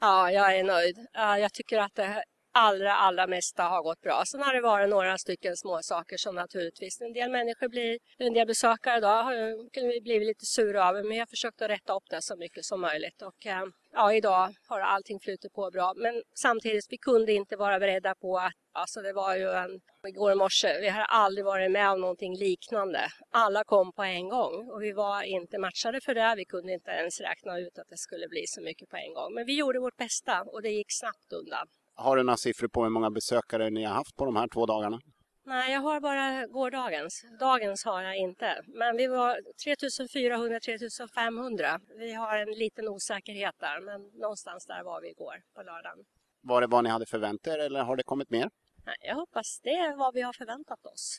Ja, 0.00 0.30
jag 0.30 0.58
är 0.58 0.64
nöjd. 0.64 0.96
Jag 1.14 1.52
tycker 1.52 1.78
att 1.78 1.94
det 1.94 2.24
allra, 2.52 2.94
allra 2.94 3.26
mesta 3.26 3.62
har 3.62 3.82
gått 3.82 4.00
bra. 4.00 4.22
Sen 4.26 4.42
har 4.42 4.54
det 4.54 4.60
varit 4.60 4.90
några 4.90 5.18
stycken 5.18 5.56
små 5.56 5.78
saker 5.82 6.16
som 6.16 6.34
naturligtvis 6.34 7.00
en 7.00 7.12
del 7.12 7.30
människor 7.30 7.68
blir, 7.68 7.98
en 8.18 8.32
del 8.32 8.46
besökare 8.46 8.98
idag 8.98 9.22
har 9.24 9.34
kunde 9.70 9.88
vi 9.88 10.00
blivit 10.00 10.26
lite 10.26 10.46
sura 10.46 10.88
av 10.88 10.94
men 10.94 11.12
jag 11.16 11.22
har 11.22 11.26
försökt 11.26 11.62
att 11.62 11.70
rätta 11.70 11.92
upp 11.92 12.08
det 12.10 12.22
så 12.22 12.36
mycket 12.36 12.64
som 12.64 12.80
möjligt 12.80 13.22
och 13.22 13.46
eh, 13.46 13.64
ja, 13.92 14.14
idag 14.14 14.54
har 14.68 14.80
allting 14.80 15.20
flutit 15.20 15.52
på 15.52 15.70
bra. 15.70 15.92
Men 15.96 16.22
samtidigt, 16.34 16.86
vi 16.88 16.98
kunde 16.98 17.32
inte 17.32 17.56
vara 17.56 17.78
beredda 17.78 18.14
på 18.14 18.38
att, 18.38 18.52
alltså 18.72 19.02
det 19.02 19.12
var 19.12 19.36
ju 19.36 19.50
en, 19.50 19.80
igår 20.08 20.34
morse, 20.34 20.80
vi 20.80 20.88
har 20.88 21.02
aldrig 21.02 21.44
varit 21.44 21.70
med 21.70 21.90
om 21.90 22.00
någonting 22.00 22.36
liknande. 22.36 23.00
Alla 23.30 23.64
kom 23.64 23.92
på 23.92 24.02
en 24.02 24.28
gång 24.28 24.70
och 24.70 24.82
vi 24.82 24.92
var 24.92 25.22
inte 25.22 25.58
matchade 25.58 26.00
för 26.00 26.14
det. 26.14 26.34
Vi 26.36 26.44
kunde 26.44 26.72
inte 26.72 26.90
ens 26.90 27.20
räkna 27.20 27.58
ut 27.58 27.78
att 27.78 27.88
det 27.88 27.98
skulle 27.98 28.28
bli 28.28 28.44
så 28.46 28.60
mycket 28.62 28.88
på 28.88 28.96
en 28.96 29.14
gång. 29.14 29.34
Men 29.34 29.46
vi 29.46 29.58
gjorde 29.58 29.80
vårt 29.80 29.96
bästa 29.96 30.42
och 30.42 30.62
det 30.62 30.70
gick 30.70 30.92
snabbt 31.00 31.32
undan. 31.32 31.66
Har 31.94 32.16
du 32.16 32.22
några 32.22 32.36
siffror 32.36 32.68
på 32.68 32.82
hur 32.82 32.90
många 32.90 33.10
besökare 33.10 33.70
ni 33.70 33.84
har 33.84 33.94
haft 33.94 34.16
på 34.16 34.24
de 34.24 34.36
här 34.36 34.48
två 34.48 34.66
dagarna? 34.66 35.00
Nej, 35.44 35.72
jag 35.72 35.80
har 35.80 36.00
bara 36.00 36.46
gårdagens. 36.46 37.24
Dagens 37.40 37.84
har 37.84 38.02
jag 38.02 38.16
inte. 38.16 38.62
Men 38.66 38.96
vi 38.96 39.06
var 39.06 39.40
3400-3500. 39.66 41.80
Vi 41.98 42.12
har 42.12 42.38
en 42.38 42.50
liten 42.50 42.88
osäkerhet 42.88 43.54
där, 43.58 43.80
men 43.80 44.02
någonstans 44.02 44.66
där 44.66 44.82
var 44.82 45.00
vi 45.00 45.10
igår 45.10 45.42
på 45.54 45.62
lördagen. 45.62 46.04
Var 46.42 46.60
det 46.60 46.66
vad 46.66 46.84
ni 46.84 46.90
hade 46.90 47.06
förväntat 47.06 47.54
er 47.54 47.58
eller 47.58 47.82
har 47.82 47.96
det 47.96 48.02
kommit 48.02 48.30
mer? 48.30 48.50
Nej, 48.86 48.96
jag 49.00 49.14
hoppas 49.14 49.60
det 49.62 49.70
är 49.70 49.96
vad 49.96 50.14
vi 50.14 50.22
har 50.22 50.32
förväntat 50.32 50.86
oss. 50.86 51.18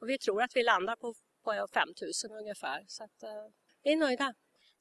Och 0.00 0.08
vi 0.08 0.18
tror 0.18 0.42
att 0.42 0.56
vi 0.56 0.62
landar 0.62 0.96
på, 0.96 1.14
på 1.44 1.66
5000 1.74 2.32
ungefär. 2.32 2.84
Så 2.86 3.04
att, 3.04 3.22
uh, 3.22 3.28
vi 3.82 3.92
är 3.92 3.96
nöjda. 3.96 4.34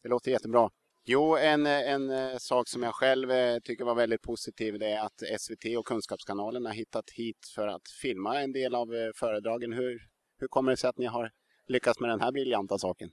Det 0.03 0.09
låter 0.09 0.31
jättebra. 0.31 0.69
Jo, 1.07 1.37
en, 1.37 1.65
en 1.65 2.09
eh, 2.09 2.37
sak 2.37 2.67
som 2.67 2.83
jag 2.83 2.95
själv 2.95 3.31
eh, 3.31 3.59
tycker 3.59 3.85
var 3.85 3.95
väldigt 3.95 4.21
positiv 4.21 4.79
det 4.79 4.91
är 4.91 4.99
att 4.99 5.41
SVT 5.41 5.77
och 5.77 5.85
Kunskapskanalen 5.85 6.65
har 6.65 6.73
hittat 6.73 7.09
hit 7.09 7.37
för 7.55 7.67
att 7.67 7.81
filma 8.01 8.41
en 8.41 8.51
del 8.51 8.75
av 8.75 8.95
eh, 8.95 9.09
föredragen. 9.15 9.73
Hur, 9.73 9.99
hur 10.39 10.47
kommer 10.47 10.71
det 10.71 10.77
sig 10.77 10.89
att 10.89 10.97
ni 10.97 11.05
har 11.05 11.31
lyckats 11.67 11.99
med 11.99 12.09
den 12.09 12.21
här 12.21 12.31
briljanta 12.31 12.77
saken? 12.77 13.09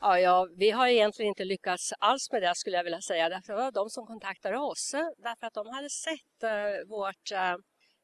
Ja, 0.00 0.18
ja, 0.18 0.48
vi 0.56 0.70
har 0.70 0.88
egentligen 0.88 1.28
inte 1.28 1.44
lyckats 1.44 1.92
alls 1.98 2.32
med 2.32 2.42
det 2.42 2.52
skulle 2.54 2.76
jag 2.76 2.84
vilja 2.84 3.00
säga. 3.00 3.28
Det 3.28 3.52
var 3.54 3.72
de 3.72 3.90
som 3.90 4.06
kontaktade 4.06 4.58
oss 4.58 4.94
därför 5.18 5.46
att 5.46 5.54
de 5.54 5.66
hade 5.66 5.90
sett 5.90 6.50
vårt 6.88 7.32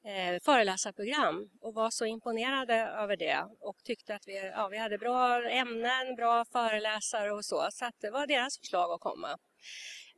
eh, 0.04 0.40
föreläsarprogram 0.44 1.50
och 1.60 1.74
var 1.74 1.90
så 1.90 2.06
imponerade 2.06 2.74
över 2.74 3.16
det 3.16 3.46
och 3.60 3.76
tyckte 3.84 4.14
att 4.14 4.28
vi, 4.28 4.50
ja, 4.54 4.68
vi 4.68 4.78
hade 4.78 4.98
bra 4.98 5.50
ämnen, 5.50 6.16
bra 6.16 6.44
föreläsare 6.52 7.32
och 7.32 7.44
så. 7.44 7.68
Så 7.70 7.90
det 8.00 8.10
var 8.10 8.26
deras 8.26 8.58
förslag 8.58 8.92
att 8.92 9.00
komma. 9.00 9.36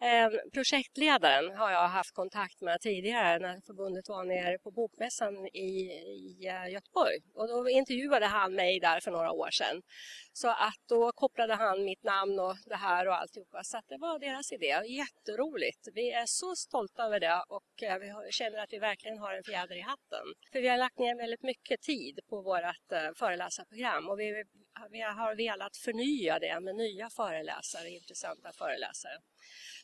Ehm, 0.02 0.30
projektledaren 0.52 1.56
har 1.56 1.70
jag 1.70 1.88
haft 1.88 2.14
kontakt 2.14 2.60
med 2.60 2.80
tidigare 2.80 3.38
när 3.38 3.60
förbundet 3.66 4.08
var 4.08 4.24
nere 4.24 4.58
på 4.58 4.70
bokmässan 4.70 5.46
i, 5.46 5.68
i 6.16 6.46
eh, 6.46 6.72
Göteborg. 6.72 7.18
Och 7.34 7.48
då 7.48 7.68
intervjuade 7.68 8.26
han 8.26 8.54
mig 8.54 8.80
där 8.80 9.00
för 9.00 9.10
några 9.10 9.32
år 9.32 9.50
sedan. 9.50 9.82
Så 10.32 10.48
att 10.48 10.82
då 10.88 11.12
kopplade 11.12 11.54
han 11.54 11.84
mitt 11.84 12.02
namn 12.02 12.38
och 12.40 12.56
det 12.66 12.76
här 12.76 13.08
och 13.08 13.14
alltihopa. 13.20 13.64
Så 13.64 13.76
att 13.78 13.88
det 13.88 13.98
var 13.98 14.18
deras 14.18 14.52
idé. 14.52 14.82
Jätteroligt. 14.86 15.88
Vi 15.94 16.12
är 16.12 16.26
så 16.26 16.54
stolta 16.56 17.02
över 17.02 17.20
det 17.20 17.44
och 17.48 17.82
eh, 17.82 17.98
vi 17.98 18.32
känner 18.32 18.58
att 18.58 18.72
vi 18.72 18.78
verkligen 18.78 19.18
har 19.18 19.32
en 19.34 19.44
fjäder 19.44 19.76
i 19.76 19.80
hatten. 19.80 20.26
För 20.52 20.60
vi 20.60 20.68
har 20.68 20.78
lagt 20.78 20.98
ner 20.98 21.16
väldigt 21.16 21.42
mycket 21.42 21.80
tid 21.80 22.20
på 22.28 22.42
vårt 22.42 22.92
eh, 22.92 23.10
föreläsarprogram 23.16 24.08
och 24.08 24.20
vi, 24.20 24.44
vi 24.90 25.00
har 25.00 25.36
velat 25.36 25.76
förnya 25.76 26.38
det 26.38 26.60
med 26.60 26.76
nya 26.76 27.10
föreläsare, 27.10 27.90
intressanta 27.90 28.52
föreläsare. 28.52 29.18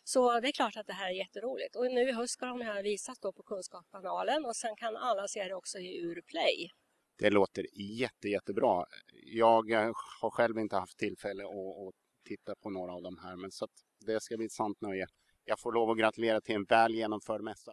Så 0.04 0.40
det 0.40 0.48
är 0.48 0.52
klart 0.52 0.76
att 0.76 0.86
det 0.86 0.92
här 0.92 1.08
är 1.10 1.14
jätteroligt. 1.14 1.76
Och 1.76 1.84
nu 1.84 2.08
i 2.08 2.12
höst 2.12 2.32
ska 2.32 2.46
de 2.46 2.60
här 2.60 2.82
visas 2.82 3.18
då 3.18 3.32
på 3.32 3.42
Kunskapskanalen 3.42 4.44
och 4.44 4.56
sen 4.56 4.76
kan 4.76 4.96
alla 4.96 5.28
se 5.28 5.44
det 5.44 5.54
också 5.54 5.78
i 5.78 6.02
Urplay. 6.02 6.70
Det 7.18 7.30
låter 7.30 7.66
jätte, 8.00 8.28
jättebra. 8.28 8.84
Jag 9.24 9.72
har 10.20 10.30
själv 10.30 10.58
inte 10.58 10.76
haft 10.76 10.98
tillfälle 10.98 11.44
att, 11.44 11.88
att 11.88 11.94
titta 12.28 12.54
på 12.62 12.70
några 12.70 12.92
av 12.92 13.02
de 13.02 13.18
här, 13.18 13.36
men 13.36 13.50
så 13.50 13.68
det 14.06 14.22
ska 14.22 14.36
bli 14.36 14.46
ett 14.46 14.52
sant 14.52 14.80
nöje. 14.80 15.06
Jag 15.44 15.60
får 15.60 15.72
lov 15.72 15.90
att 15.90 15.98
gratulera 15.98 16.40
till 16.40 16.54
en 16.54 16.64
väl 16.64 16.94
genomförd 16.94 17.40
mässa. 17.40 17.72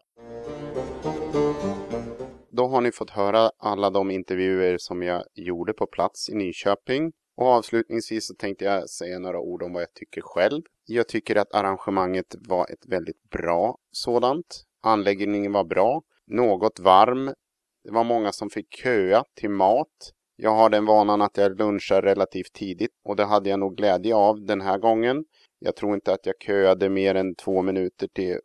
Då 2.58 2.68
har 2.68 2.82
ni 2.82 2.92
fått 2.92 3.10
höra 3.10 3.52
alla 3.58 3.90
de 3.90 4.12
intervjuer 4.12 4.78
som 4.78 5.04
jag 5.04 5.24
gjorde 5.34 5.74
på 5.74 5.88
plats 5.88 6.30
i 6.30 6.36
Nyköping. 6.36 7.12
Och 7.38 7.48
avslutningsvis 7.48 8.28
så 8.28 8.34
tänkte 8.34 8.66
jag 8.66 8.90
säga 8.90 9.20
några 9.20 9.40
ord 9.40 9.64
om 9.64 9.74
vad 9.74 9.82
jag 9.82 9.94
tycker 9.94 10.22
själv. 10.22 10.62
Jag 10.86 11.08
tycker 11.08 11.36
att 11.36 11.54
arrangemanget 11.54 12.36
var 12.48 12.72
ett 12.72 12.86
väldigt 12.88 13.30
bra 13.30 13.78
sådant. 13.92 14.64
Anläggningen 14.84 15.52
var 15.52 15.64
bra, 15.64 16.02
något 16.28 16.80
varm. 16.80 17.26
Det 17.84 17.92
var 17.92 18.04
många 18.04 18.32
som 18.32 18.50
fick 18.50 18.76
köa 18.76 19.24
till 19.34 19.50
mat. 19.50 20.12
Jag 20.36 20.56
har 20.56 20.70
den 20.70 20.86
vanan 20.86 21.22
att 21.22 21.38
jag 21.38 21.58
lunchar 21.58 22.02
relativt 22.02 22.54
tidigt 22.54 22.92
och 23.04 23.16
det 23.16 23.26
hade 23.26 23.50
jag 23.50 23.60
nog 23.60 23.78
glädje 23.78 24.16
av 24.16 24.46
den 24.46 24.62
här 24.62 24.78
gången. 24.78 25.26
Jag 25.60 25.76
tror 25.76 25.94
inte 25.94 26.14
att 26.14 26.26
jag 26.26 26.36
köade 26.40 26.90
mer 26.90 27.16
än 27.16 27.36
två 27.36 27.62
minuter 27.62 28.08
till 28.08 28.40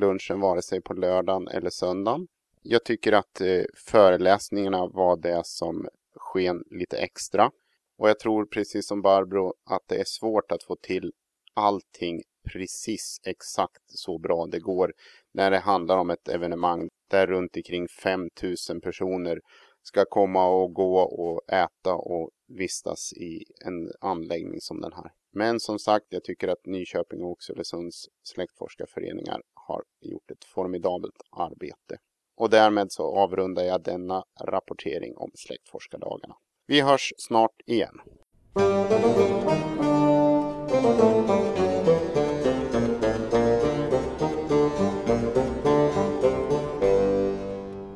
lunchen 0.00 0.40
vare 0.40 0.62
sig 0.62 0.82
på 0.82 0.94
lördagen 0.94 1.48
eller 1.48 1.70
söndagen. 1.70 2.26
Jag 2.62 2.84
tycker 2.84 3.12
att 3.12 3.40
eh, 3.40 3.64
föreläsningarna 3.74 4.86
var 4.86 5.16
det 5.16 5.46
som 5.46 5.88
sken 6.16 6.64
lite 6.70 6.96
extra. 6.96 7.50
Och 7.98 8.08
jag 8.08 8.18
tror 8.18 8.46
precis 8.46 8.86
som 8.86 9.02
Barbro 9.02 9.54
att 9.70 9.82
det 9.86 9.96
är 9.96 10.04
svårt 10.06 10.52
att 10.52 10.62
få 10.62 10.76
till 10.76 11.12
allting 11.54 12.22
precis 12.52 13.20
exakt 13.24 13.82
så 13.86 14.18
bra 14.18 14.46
det 14.46 14.60
går 14.60 14.92
när 15.32 15.50
det 15.50 15.58
handlar 15.58 15.98
om 15.98 16.10
ett 16.10 16.28
evenemang 16.28 16.88
där 17.10 17.26
runt 17.26 17.56
omkring 17.56 17.88
5000 17.88 18.80
personer 18.80 19.40
ska 19.82 20.04
komma 20.04 20.48
och 20.48 20.72
gå 20.74 20.98
och 20.98 21.52
äta 21.52 21.94
och 21.94 22.30
vistas 22.48 23.12
i 23.12 23.44
en 23.64 23.92
anläggning 24.00 24.60
som 24.60 24.80
den 24.80 24.92
här. 24.92 25.12
Men 25.32 25.60
som 25.60 25.78
sagt, 25.78 26.06
jag 26.08 26.24
tycker 26.24 26.48
att 26.48 26.66
Nyköping 26.66 27.22
och 27.22 27.30
Oxelösunds 27.30 28.08
släktforskarföreningar 28.22 29.42
har 29.54 29.82
gjort 30.00 30.30
ett 30.30 30.44
formidabelt 30.44 31.22
arbete. 31.30 31.98
Och 32.40 32.50
därmed 32.50 32.92
så 32.92 33.16
avrundar 33.16 33.62
jag 33.62 33.82
denna 33.82 34.24
rapportering 34.44 35.16
om 35.16 35.30
släktforskardagarna. 35.34 36.34
Vi 36.66 36.80
hörs 36.80 37.12
snart 37.18 37.60
igen. 37.66 38.00
Thank 41.60 41.88
you. 41.88 41.99